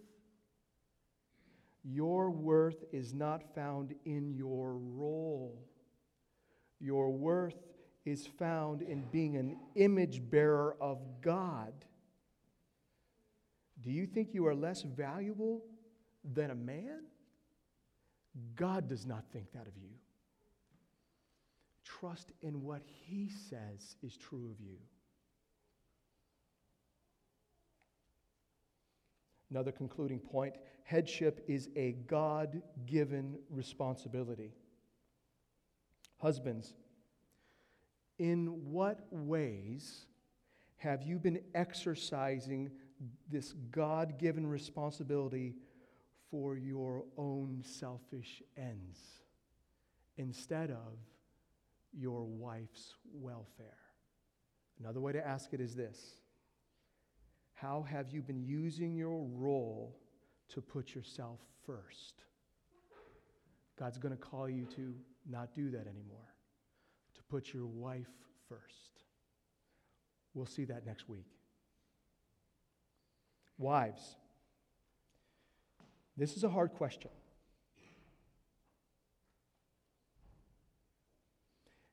Your 1.83 2.29
worth 2.29 2.83
is 2.91 3.13
not 3.13 3.55
found 3.55 3.95
in 4.05 4.33
your 4.33 4.77
role. 4.77 5.65
Your 6.79 7.11
worth 7.11 7.55
is 8.05 8.27
found 8.27 8.81
in 8.81 9.03
being 9.11 9.37
an 9.37 9.57
image 9.75 10.21
bearer 10.29 10.75
of 10.81 10.99
God. 11.21 11.73
Do 13.81 13.91
you 13.91 14.05
think 14.05 14.33
you 14.33 14.45
are 14.47 14.55
less 14.55 14.81
valuable 14.81 15.63
than 16.33 16.51
a 16.51 16.55
man? 16.55 17.03
God 18.55 18.87
does 18.87 19.05
not 19.05 19.23
think 19.31 19.51
that 19.53 19.67
of 19.67 19.77
you. 19.77 19.89
Trust 21.83 22.31
in 22.41 22.61
what 22.63 22.81
He 22.85 23.29
says 23.29 23.95
is 24.03 24.15
true 24.17 24.49
of 24.51 24.59
you. 24.59 24.77
Another 29.49 29.71
concluding 29.71 30.19
point 30.19 30.55
headship 30.89 31.43
is 31.47 31.69
a 31.75 31.91
God 32.07 32.63
given 32.87 33.37
responsibility. 33.51 34.55
Husbands, 36.17 36.73
in 38.17 38.47
what 38.71 39.05
ways 39.11 40.07
have 40.77 41.03
you 41.03 41.19
been 41.19 41.41
exercising 41.53 42.71
this 43.29 43.53
God 43.69 44.17
given 44.17 44.47
responsibility 44.47 45.53
for 46.31 46.57
your 46.57 47.05
own 47.17 47.61
selfish 47.63 48.41
ends 48.57 48.99
instead 50.17 50.71
of 50.71 50.97
your 51.93 52.23
wife's 52.23 52.95
welfare? 53.13 53.77
Another 54.79 55.01
way 55.01 55.11
to 55.11 55.25
ask 55.25 55.53
it 55.53 55.61
is 55.61 55.75
this 55.75 56.15
How 57.53 57.85
have 57.87 58.09
you 58.09 58.23
been 58.23 58.41
using 58.41 58.95
your 58.95 59.23
role 59.35 59.95
to 60.49 60.61
put 60.61 60.95
yourself 60.95 61.39
first? 61.65 62.23
God's 63.77 63.97
going 63.97 64.15
to 64.15 64.21
call 64.21 64.49
you 64.49 64.65
to 64.75 64.93
not 65.29 65.53
do 65.53 65.69
that 65.71 65.87
anymore, 65.87 66.33
to 67.15 67.23
put 67.29 67.53
your 67.53 67.65
wife 67.65 68.09
first. 68.47 69.03
We'll 70.33 70.45
see 70.45 70.65
that 70.65 70.85
next 70.85 71.07
week. 71.07 71.27
Wives, 73.57 74.15
this 76.17 76.35
is 76.35 76.43
a 76.43 76.49
hard 76.49 76.73
question. 76.73 77.11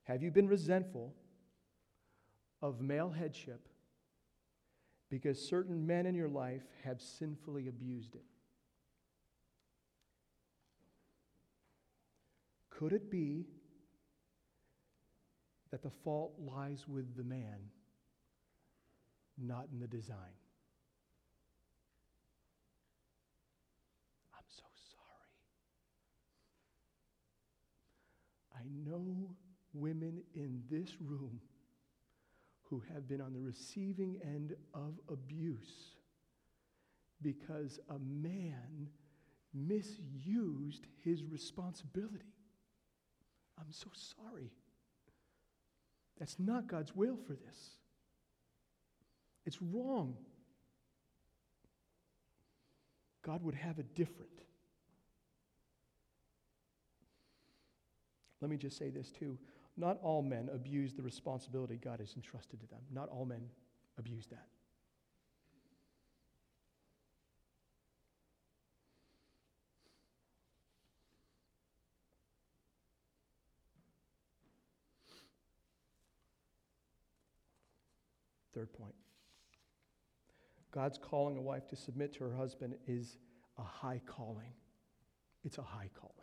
Have 0.04 0.22
you 0.22 0.30
been 0.30 0.48
resentful 0.48 1.12
of 2.62 2.80
male 2.80 3.10
headship 3.10 3.68
because 5.10 5.40
certain 5.48 5.86
men 5.86 6.06
in 6.06 6.14
your 6.14 6.28
life 6.28 6.62
have 6.84 7.00
sinfully 7.00 7.68
abused 7.68 8.14
it? 8.14 8.24
Could 12.78 12.92
it 12.92 13.10
be 13.10 13.46
that 15.70 15.82
the 15.82 15.90
fault 16.04 16.34
lies 16.38 16.84
with 16.86 17.16
the 17.16 17.24
man, 17.24 17.70
not 19.38 19.68
in 19.72 19.80
the 19.80 19.86
design? 19.86 20.36
I'm 24.34 24.44
so 24.46 24.64
sorry. 24.92 25.32
I 28.54 28.68
know 28.84 29.30
women 29.72 30.22
in 30.34 30.62
this 30.70 31.00
room 31.00 31.40
who 32.64 32.82
have 32.92 33.08
been 33.08 33.22
on 33.22 33.32
the 33.32 33.40
receiving 33.40 34.18
end 34.22 34.54
of 34.74 34.98
abuse 35.08 35.94
because 37.22 37.80
a 37.88 37.98
man 37.98 38.88
misused 39.54 40.86
his 41.02 41.24
responsibility. 41.24 42.35
I'm 43.58 43.70
so 43.70 43.88
sorry. 43.92 44.50
That's 46.18 46.38
not 46.38 46.66
God's 46.66 46.94
will 46.94 47.16
for 47.16 47.34
this. 47.34 47.70
It's 49.44 49.60
wrong. 49.60 50.16
God 53.22 53.42
would 53.42 53.54
have 53.54 53.78
it 53.78 53.94
different. 53.94 54.30
Let 58.40 58.50
me 58.50 58.56
just 58.56 58.78
say 58.78 58.90
this 58.90 59.10
too. 59.10 59.38
Not 59.76 59.98
all 60.02 60.22
men 60.22 60.48
abuse 60.52 60.94
the 60.94 61.02
responsibility 61.02 61.76
God 61.76 62.00
has 62.00 62.14
entrusted 62.16 62.60
to 62.60 62.66
them. 62.66 62.80
Not 62.92 63.08
all 63.08 63.24
men 63.24 63.48
abuse 63.98 64.26
that. 64.28 64.46
Third 78.56 78.72
point 78.72 78.94
God's 80.72 80.96
calling 80.96 81.36
a 81.36 81.42
wife 81.42 81.68
to 81.68 81.76
submit 81.76 82.14
to 82.14 82.24
her 82.24 82.34
husband 82.34 82.74
is 82.86 83.18
a 83.58 83.62
high 83.62 84.00
calling. 84.06 84.54
It's 85.44 85.58
a 85.58 85.62
high 85.62 85.90
calling. 85.94 86.14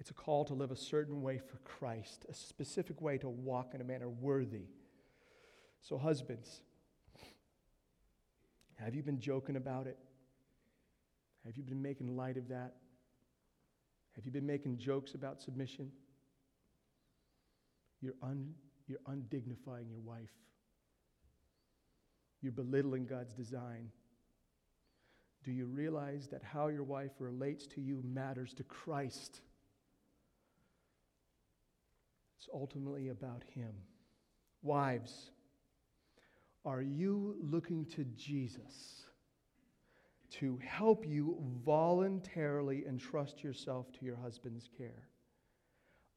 It's 0.00 0.10
a 0.10 0.14
call 0.14 0.44
to 0.46 0.54
live 0.54 0.72
a 0.72 0.76
certain 0.76 1.22
way 1.22 1.38
for 1.38 1.58
Christ, 1.58 2.26
a 2.28 2.34
specific 2.34 3.00
way 3.00 3.16
to 3.18 3.28
walk 3.28 3.74
in 3.74 3.80
a 3.80 3.84
manner 3.84 4.08
worthy. 4.08 4.66
So, 5.82 5.96
husbands, 5.98 6.62
have 8.74 8.94
you 8.94 9.04
been 9.04 9.20
joking 9.20 9.54
about 9.54 9.86
it? 9.86 9.98
Have 11.46 11.56
you 11.56 11.62
been 11.62 11.80
making 11.80 12.16
light 12.16 12.36
of 12.36 12.48
that? 12.48 12.74
Have 14.16 14.24
you 14.24 14.32
been 14.32 14.46
making 14.46 14.78
jokes 14.78 15.14
about 15.14 15.40
submission? 15.40 15.92
You're 18.00 18.14
un, 18.22 18.54
you're 18.90 18.98
undignifying 19.06 19.88
your 19.88 20.00
wife. 20.00 20.34
You're 22.42 22.52
belittling 22.52 23.06
God's 23.06 23.32
design. 23.32 23.90
Do 25.44 25.52
you 25.52 25.66
realize 25.66 26.26
that 26.28 26.42
how 26.42 26.68
your 26.68 26.82
wife 26.82 27.12
relates 27.20 27.66
to 27.68 27.80
you 27.80 28.02
matters 28.04 28.52
to 28.54 28.64
Christ? 28.64 29.40
It's 32.36 32.48
ultimately 32.52 33.08
about 33.08 33.42
Him. 33.54 33.72
Wives, 34.62 35.30
are 36.64 36.82
you 36.82 37.36
looking 37.40 37.86
to 37.96 38.04
Jesus 38.16 39.04
to 40.32 40.58
help 40.64 41.06
you 41.06 41.36
voluntarily 41.64 42.84
entrust 42.86 43.44
yourself 43.44 43.92
to 43.92 44.04
your 44.04 44.16
husband's 44.16 44.68
care? 44.76 45.09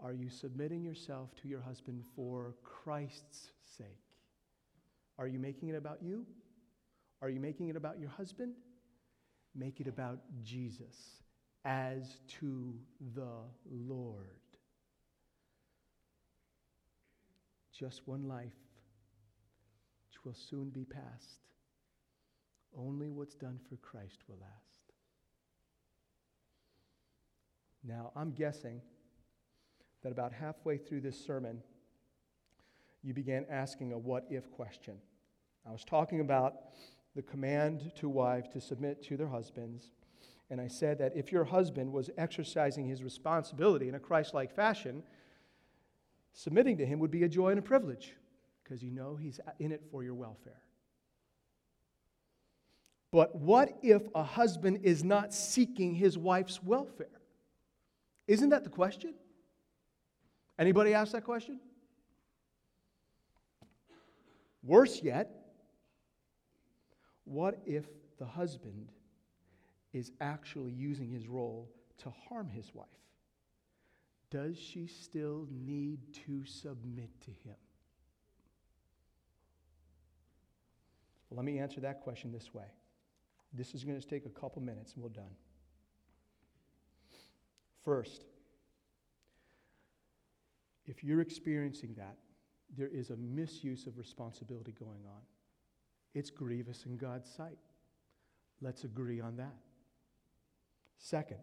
Are 0.03 0.11
you 0.11 0.29
submitting 0.29 0.83
yourself 0.83 1.29
to 1.41 1.47
your 1.47 1.61
husband 1.61 2.03
for 2.13 2.55
Christ's 2.61 3.51
sake? 3.77 3.87
Are 5.17 5.27
you 5.27 5.39
making 5.39 5.69
it 5.69 5.75
about 5.75 5.99
you? 6.03 6.25
Are 7.21 7.29
you 7.29 7.39
making 7.39 7.69
it 7.69 7.77
about 7.77 7.99
your 8.01 8.09
husband? 8.09 8.53
Make 9.55 9.79
it 9.79 9.87
about 9.87 10.19
Jesus 10.43 11.21
as 11.63 12.17
to 12.39 12.75
the 13.15 13.29
Lord. 13.71 14.41
Just 17.71 18.05
one 18.05 18.27
life, 18.27 18.51
which 20.09 20.25
will 20.25 20.33
soon 20.33 20.69
be 20.69 20.83
past. 20.83 21.47
Only 22.77 23.09
what's 23.09 23.35
done 23.35 23.57
for 23.69 23.77
Christ 23.77 24.17
will 24.27 24.37
last. 24.41 24.91
Now, 27.85 28.11
I'm 28.15 28.31
guessing 28.31 28.81
that 30.03 30.11
about 30.11 30.33
halfway 30.33 30.77
through 30.77 31.01
this 31.01 31.19
sermon, 31.25 31.61
you 33.01 33.13
began 33.13 33.45
asking 33.49 33.93
a 33.93 33.97
what 33.97 34.25
if 34.29 34.51
question. 34.51 34.95
I 35.67 35.71
was 35.71 35.83
talking 35.83 36.19
about 36.19 36.55
the 37.15 37.21
command 37.21 37.91
to 37.95 38.09
wives 38.09 38.49
to 38.49 38.61
submit 38.61 39.03
to 39.03 39.17
their 39.17 39.27
husbands. 39.27 39.91
And 40.49 40.59
I 40.59 40.67
said 40.67 40.99
that 40.99 41.15
if 41.15 41.31
your 41.31 41.45
husband 41.45 41.91
was 41.91 42.09
exercising 42.17 42.85
his 42.85 43.01
responsibility 43.01 43.87
in 43.87 43.95
a 43.95 43.99
Christ 43.99 44.33
like 44.33 44.53
fashion, 44.53 45.03
submitting 46.33 46.77
to 46.77 46.85
him 46.85 46.99
would 46.99 47.11
be 47.11 47.23
a 47.23 47.29
joy 47.29 47.49
and 47.49 47.59
a 47.59 47.63
privilege 47.63 48.13
because 48.63 48.83
you 48.83 48.91
know 48.91 49.15
he's 49.15 49.39
in 49.59 49.71
it 49.71 49.83
for 49.91 50.03
your 50.03 50.15
welfare. 50.15 50.61
But 53.11 53.35
what 53.35 53.77
if 53.83 54.01
a 54.15 54.23
husband 54.23 54.79
is 54.83 55.03
not 55.03 55.33
seeking 55.33 55.93
his 55.93 56.17
wife's 56.17 56.63
welfare? 56.63 57.21
Isn't 58.27 58.49
that 58.49 58.63
the 58.63 58.69
question? 58.69 59.13
Anybody 60.59 60.93
ask 60.93 61.11
that 61.13 61.23
question? 61.23 61.59
Worse 64.61 65.01
yet, 65.01 65.29
what 67.25 67.59
if 67.65 67.85
the 68.17 68.25
husband 68.25 68.91
is 69.91 70.11
actually 70.21 70.71
using 70.71 71.09
his 71.09 71.27
role 71.27 71.69
to 71.97 72.11
harm 72.29 72.49
his 72.49 72.73
wife? 72.73 72.87
Does 74.29 74.57
she 74.57 74.87
still 74.87 75.47
need 75.51 75.99
to 76.25 76.45
submit 76.45 77.09
to 77.21 77.31
him? 77.47 77.55
Let 81.29 81.45
me 81.45 81.59
answer 81.59 81.81
that 81.81 82.01
question 82.01 82.31
this 82.31 82.53
way. 82.53 82.65
This 83.53 83.73
is 83.73 83.83
going 83.83 83.99
to 83.99 84.07
take 84.07 84.25
a 84.25 84.29
couple 84.29 84.61
minutes 84.61 84.93
and 84.93 85.03
we're 85.03 85.09
done. 85.09 85.35
First, 87.83 88.25
if 90.85 91.03
you're 91.03 91.21
experiencing 91.21 91.93
that, 91.97 92.17
there 92.75 92.89
is 92.89 93.09
a 93.09 93.17
misuse 93.17 93.87
of 93.87 93.97
responsibility 93.97 94.73
going 94.77 95.05
on. 95.05 95.21
it's 96.15 96.29
grievous 96.29 96.85
in 96.85 96.95
God's 96.95 97.29
sight. 97.29 97.57
Let's 98.61 98.83
agree 98.83 99.19
on 99.19 99.37
that. 99.37 99.55
Second, 100.97 101.39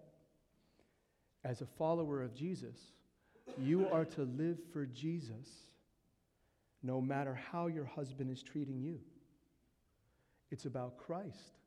as 1.44 1.60
a 1.60 1.66
follower 1.66 2.22
of 2.22 2.34
Jesus, 2.34 2.78
you 3.58 3.88
are 3.88 4.04
to 4.04 4.22
live 4.22 4.58
for 4.72 4.86
Jesus 4.86 5.48
no 6.82 7.00
matter 7.00 7.34
how 7.34 7.66
your 7.66 7.84
husband 7.84 8.30
is 8.30 8.42
treating 8.42 8.80
you. 8.80 9.00
It's 10.50 10.64
about 10.64 10.96
Christ. 10.98 11.59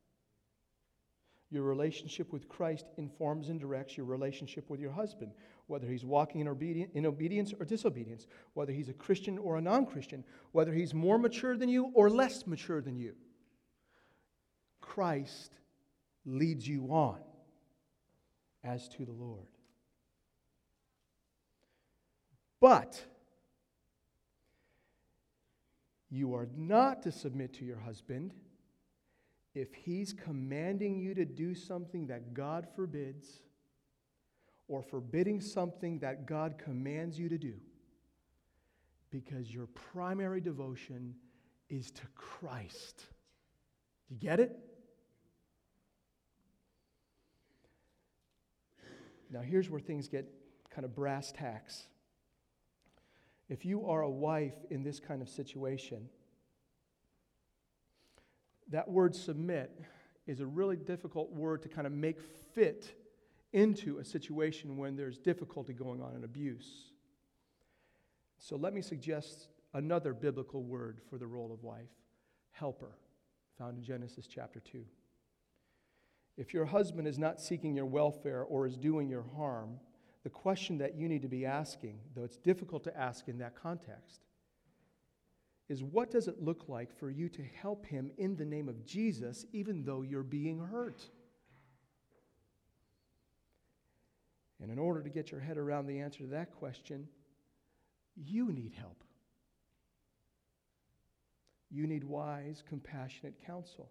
Your 1.50 1.62
relationship 1.62 2.32
with 2.32 2.48
Christ 2.48 2.86
informs 2.96 3.48
and 3.48 3.60
directs 3.60 3.96
your 3.96 4.06
relationship 4.06 4.68
with 4.70 4.80
your 4.80 4.90
husband, 4.90 5.32
whether 5.66 5.86
he's 5.86 6.04
walking 6.04 6.40
in, 6.40 6.48
obedient, 6.48 6.90
in 6.94 7.06
obedience 7.06 7.52
or 7.58 7.64
disobedience, 7.64 8.26
whether 8.54 8.72
he's 8.72 8.88
a 8.88 8.94
Christian 8.94 9.38
or 9.38 9.56
a 9.56 9.60
non 9.60 9.86
Christian, 9.86 10.24
whether 10.52 10.72
he's 10.72 10.94
more 10.94 11.18
mature 11.18 11.56
than 11.56 11.68
you 11.68 11.90
or 11.94 12.10
less 12.10 12.46
mature 12.46 12.80
than 12.80 12.96
you. 12.96 13.14
Christ 14.80 15.52
leads 16.24 16.66
you 16.66 16.86
on 16.90 17.18
as 18.62 18.88
to 18.88 19.04
the 19.04 19.12
Lord. 19.12 19.46
But 22.60 23.04
you 26.10 26.34
are 26.34 26.48
not 26.56 27.02
to 27.02 27.12
submit 27.12 27.52
to 27.54 27.64
your 27.64 27.78
husband 27.78 28.32
if 29.54 29.72
he's 29.72 30.12
commanding 30.12 30.98
you 30.98 31.14
to 31.14 31.24
do 31.24 31.54
something 31.54 32.06
that 32.08 32.34
God 32.34 32.66
forbids 32.74 33.40
or 34.66 34.82
forbidding 34.82 35.40
something 35.40 35.98
that 36.00 36.26
God 36.26 36.58
commands 36.58 37.18
you 37.18 37.28
to 37.28 37.38
do, 37.38 37.54
because 39.10 39.52
your 39.52 39.66
primary 39.66 40.40
devotion 40.40 41.14
is 41.68 41.90
to 41.92 42.02
Christ. 42.14 43.04
You 44.08 44.16
get 44.16 44.40
it? 44.40 44.58
Now, 49.30 49.40
here's 49.40 49.70
where 49.70 49.80
things 49.80 50.08
get 50.08 50.26
kind 50.70 50.84
of 50.84 50.94
brass 50.94 51.32
tacks. 51.32 51.86
If 53.48 53.64
you 53.64 53.86
are 53.86 54.02
a 54.02 54.10
wife 54.10 54.54
in 54.70 54.82
this 54.82 54.98
kind 54.98 55.22
of 55.22 55.28
situation, 55.28 56.08
that 58.70 58.88
word 58.88 59.14
submit 59.14 59.70
is 60.26 60.40
a 60.40 60.46
really 60.46 60.76
difficult 60.76 61.30
word 61.30 61.62
to 61.62 61.68
kind 61.68 61.86
of 61.86 61.92
make 61.92 62.20
fit 62.54 62.94
into 63.52 63.98
a 63.98 64.04
situation 64.04 64.76
when 64.76 64.96
there's 64.96 65.18
difficulty 65.18 65.72
going 65.72 66.02
on 66.02 66.14
and 66.14 66.24
abuse. 66.24 66.92
So 68.38 68.56
let 68.56 68.74
me 68.74 68.82
suggest 68.82 69.48
another 69.74 70.12
biblical 70.12 70.62
word 70.62 71.00
for 71.08 71.18
the 71.18 71.26
role 71.26 71.52
of 71.52 71.62
wife 71.62 71.90
helper, 72.52 72.96
found 73.58 73.76
in 73.76 73.82
Genesis 73.82 74.28
chapter 74.28 74.60
2. 74.60 74.84
If 76.36 76.54
your 76.54 76.64
husband 76.64 77.06
is 77.06 77.18
not 77.18 77.40
seeking 77.40 77.74
your 77.74 77.86
welfare 77.86 78.42
or 78.42 78.66
is 78.66 78.76
doing 78.76 79.08
your 79.08 79.24
harm, 79.36 79.78
the 80.22 80.30
question 80.30 80.78
that 80.78 80.94
you 80.94 81.08
need 81.08 81.22
to 81.22 81.28
be 81.28 81.44
asking, 81.44 81.98
though 82.14 82.24
it's 82.24 82.36
difficult 82.36 82.84
to 82.84 82.96
ask 82.96 83.28
in 83.28 83.38
that 83.38 83.54
context, 83.54 84.20
is 85.68 85.82
what 85.82 86.10
does 86.10 86.28
it 86.28 86.42
look 86.42 86.68
like 86.68 86.96
for 86.98 87.10
you 87.10 87.28
to 87.30 87.42
help 87.42 87.86
him 87.86 88.10
in 88.18 88.36
the 88.36 88.44
name 88.44 88.68
of 88.68 88.84
Jesus, 88.84 89.46
even 89.52 89.84
though 89.84 90.02
you're 90.02 90.22
being 90.22 90.58
hurt? 90.58 91.02
And 94.60 94.70
in 94.70 94.78
order 94.78 95.02
to 95.02 95.10
get 95.10 95.30
your 95.30 95.40
head 95.40 95.58
around 95.58 95.86
the 95.86 96.00
answer 96.00 96.20
to 96.20 96.26
that 96.28 96.52
question, 96.52 97.08
you 98.16 98.52
need 98.52 98.72
help. 98.78 99.02
You 101.70 101.86
need 101.86 102.04
wise, 102.04 102.62
compassionate 102.68 103.34
counsel. 103.44 103.90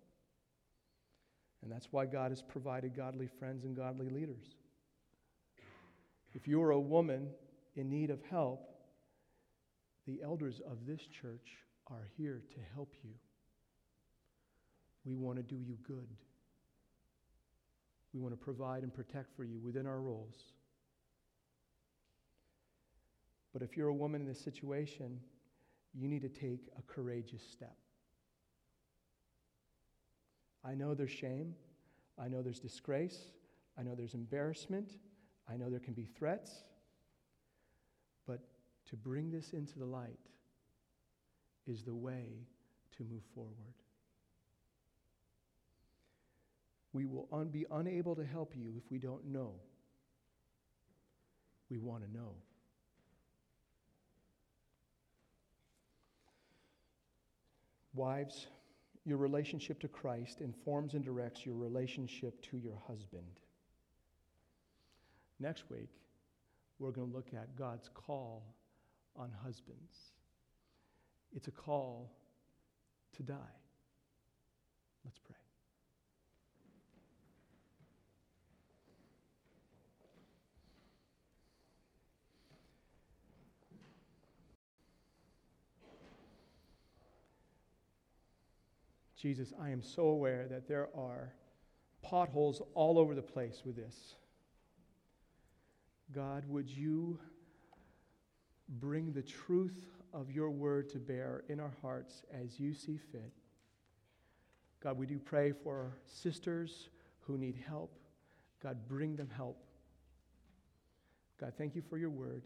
And 1.62 1.72
that's 1.72 1.88
why 1.92 2.06
God 2.06 2.32
has 2.32 2.42
provided 2.42 2.96
godly 2.96 3.28
friends 3.28 3.66
and 3.66 3.76
godly 3.76 4.10
leaders. 4.10 4.56
If 6.34 6.48
you're 6.48 6.72
a 6.72 6.80
woman 6.80 7.28
in 7.76 7.90
need 7.90 8.10
of 8.10 8.22
help, 8.30 8.73
the 10.08 10.20
elders 10.24 10.62
of 10.70 10.86
this 10.86 11.02
church 11.02 11.58
are 11.88 12.08
here 12.18 12.44
to 12.54 12.60
help 12.74 12.94
you. 13.04 13.12
We 15.06 15.16
want 15.16 15.38
to 15.38 15.44
do 15.44 15.56
you 15.56 15.78
good. 15.86 16.08
We 18.14 18.20
want 18.20 18.34
to 18.34 18.38
provide 18.38 18.84
and 18.84 18.94
protect 18.94 19.36
for 19.36 19.44
you 19.44 19.60
within 19.60 19.86
our 19.88 20.00
roles. 20.00 20.36
But 23.52 23.62
if 23.62 23.76
you're 23.78 23.90
a 23.90 23.94
woman 23.94 24.22
in 24.22 24.28
this 24.28 24.40
situation, 24.40 25.20
you 25.94 26.08
need 26.08 26.22
to 26.22 26.30
take 26.30 26.70
a 26.78 26.82
courageous 26.82 27.44
step. 27.52 27.76
I 30.66 30.74
know 30.74 30.94
there's 30.94 31.12
shame. 31.12 31.54
I 32.18 32.28
know 32.28 32.42
there's 32.42 32.60
disgrace. 32.60 33.20
I 33.78 33.84
know 33.84 33.96
there's 33.96 34.14
embarrassment. 34.14 34.94
I 35.50 35.58
know 35.58 35.70
there 35.70 35.80
can 35.80 35.94
be 35.94 36.06
threats. 36.06 36.64
To 38.94 38.98
bring 38.98 39.32
this 39.32 39.54
into 39.54 39.80
the 39.80 39.86
light 39.86 40.20
is 41.66 41.82
the 41.82 41.96
way 41.96 42.46
to 42.96 43.04
move 43.04 43.24
forward. 43.34 43.74
We 46.94 47.06
will 47.06 47.28
un- 47.32 47.48
be 47.48 47.66
unable 47.72 48.16
to 48.16 48.24
help 48.24 48.54
you 48.56 48.72
if 48.78 48.84
we 48.92 49.00
don't 49.00 49.26
know. 49.26 49.54
We 51.72 51.80
want 51.80 52.04
to 52.04 52.14
know. 52.16 52.36
Wives, 57.96 58.46
your 59.06 59.18
relationship 59.18 59.80
to 59.80 59.88
Christ 59.88 60.40
informs 60.40 60.94
and 60.94 61.04
directs 61.04 61.48
your 61.48 61.56
relationship 61.56 62.40
to 62.44 62.58
your 62.58 62.80
husband. 62.88 63.40
Next 65.40 65.64
week, 65.72 65.90
we're 66.78 66.92
going 66.92 67.10
to 67.10 67.16
look 67.16 67.34
at 67.34 67.56
God's 67.56 67.90
call 67.96 68.44
on 69.16 69.32
husbands. 69.44 70.14
It's 71.36 71.48
a 71.48 71.52
call 71.52 72.12
to 73.18 73.24
die. 73.24 73.36
Let's 75.04 75.20
pray. 75.20 75.36
Jesus, 89.24 89.54
I 89.62 89.70
am 89.70 89.82
so 89.82 90.08
aware 90.08 90.48
that 90.50 90.68
there 90.68 90.90
are 90.94 91.34
potholes 92.02 92.62
all 92.74 93.00
over 93.00 93.16
the 93.16 93.22
place 93.22 93.62
with 93.66 93.78
this. 93.78 94.16
God, 96.14 96.44
would 96.50 96.70
you 96.70 97.20
bring 98.68 99.12
the 99.12 99.22
truth 99.22 99.86
of 100.14 100.32
your 100.32 100.50
word 100.50 100.90
to 100.90 101.00
bear 101.00 101.44
in 101.50 101.60
our 101.60 101.74
hearts 101.82 102.24
as 102.34 102.60
you 102.60 102.74
see 102.74 102.98
fit? 102.98 103.32
God, 104.82 104.98
we 104.98 105.06
do 105.06 105.20
pray 105.20 105.52
for 105.52 105.98
sisters 106.06 106.90
who 107.22 107.38
need 107.38 107.56
help. 107.68 107.98
God, 108.62 108.78
bring 108.88 109.16
them 109.16 109.30
help. 109.36 109.64
God, 111.40 111.54
thank 111.58 111.76
you 111.76 111.82
for 111.82 111.98
your 111.98 112.10
word. 112.10 112.44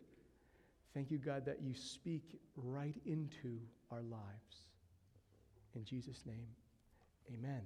Thank 0.94 1.12
you, 1.12 1.18
God, 1.18 1.46
that 1.46 1.62
you 1.62 1.74
speak 1.74 2.40
right 2.56 2.96
into 3.06 3.60
our 3.92 4.02
lives. 4.02 4.68
In 5.76 5.84
Jesus' 5.84 6.24
name. 6.26 6.48
Amen. 7.32 7.62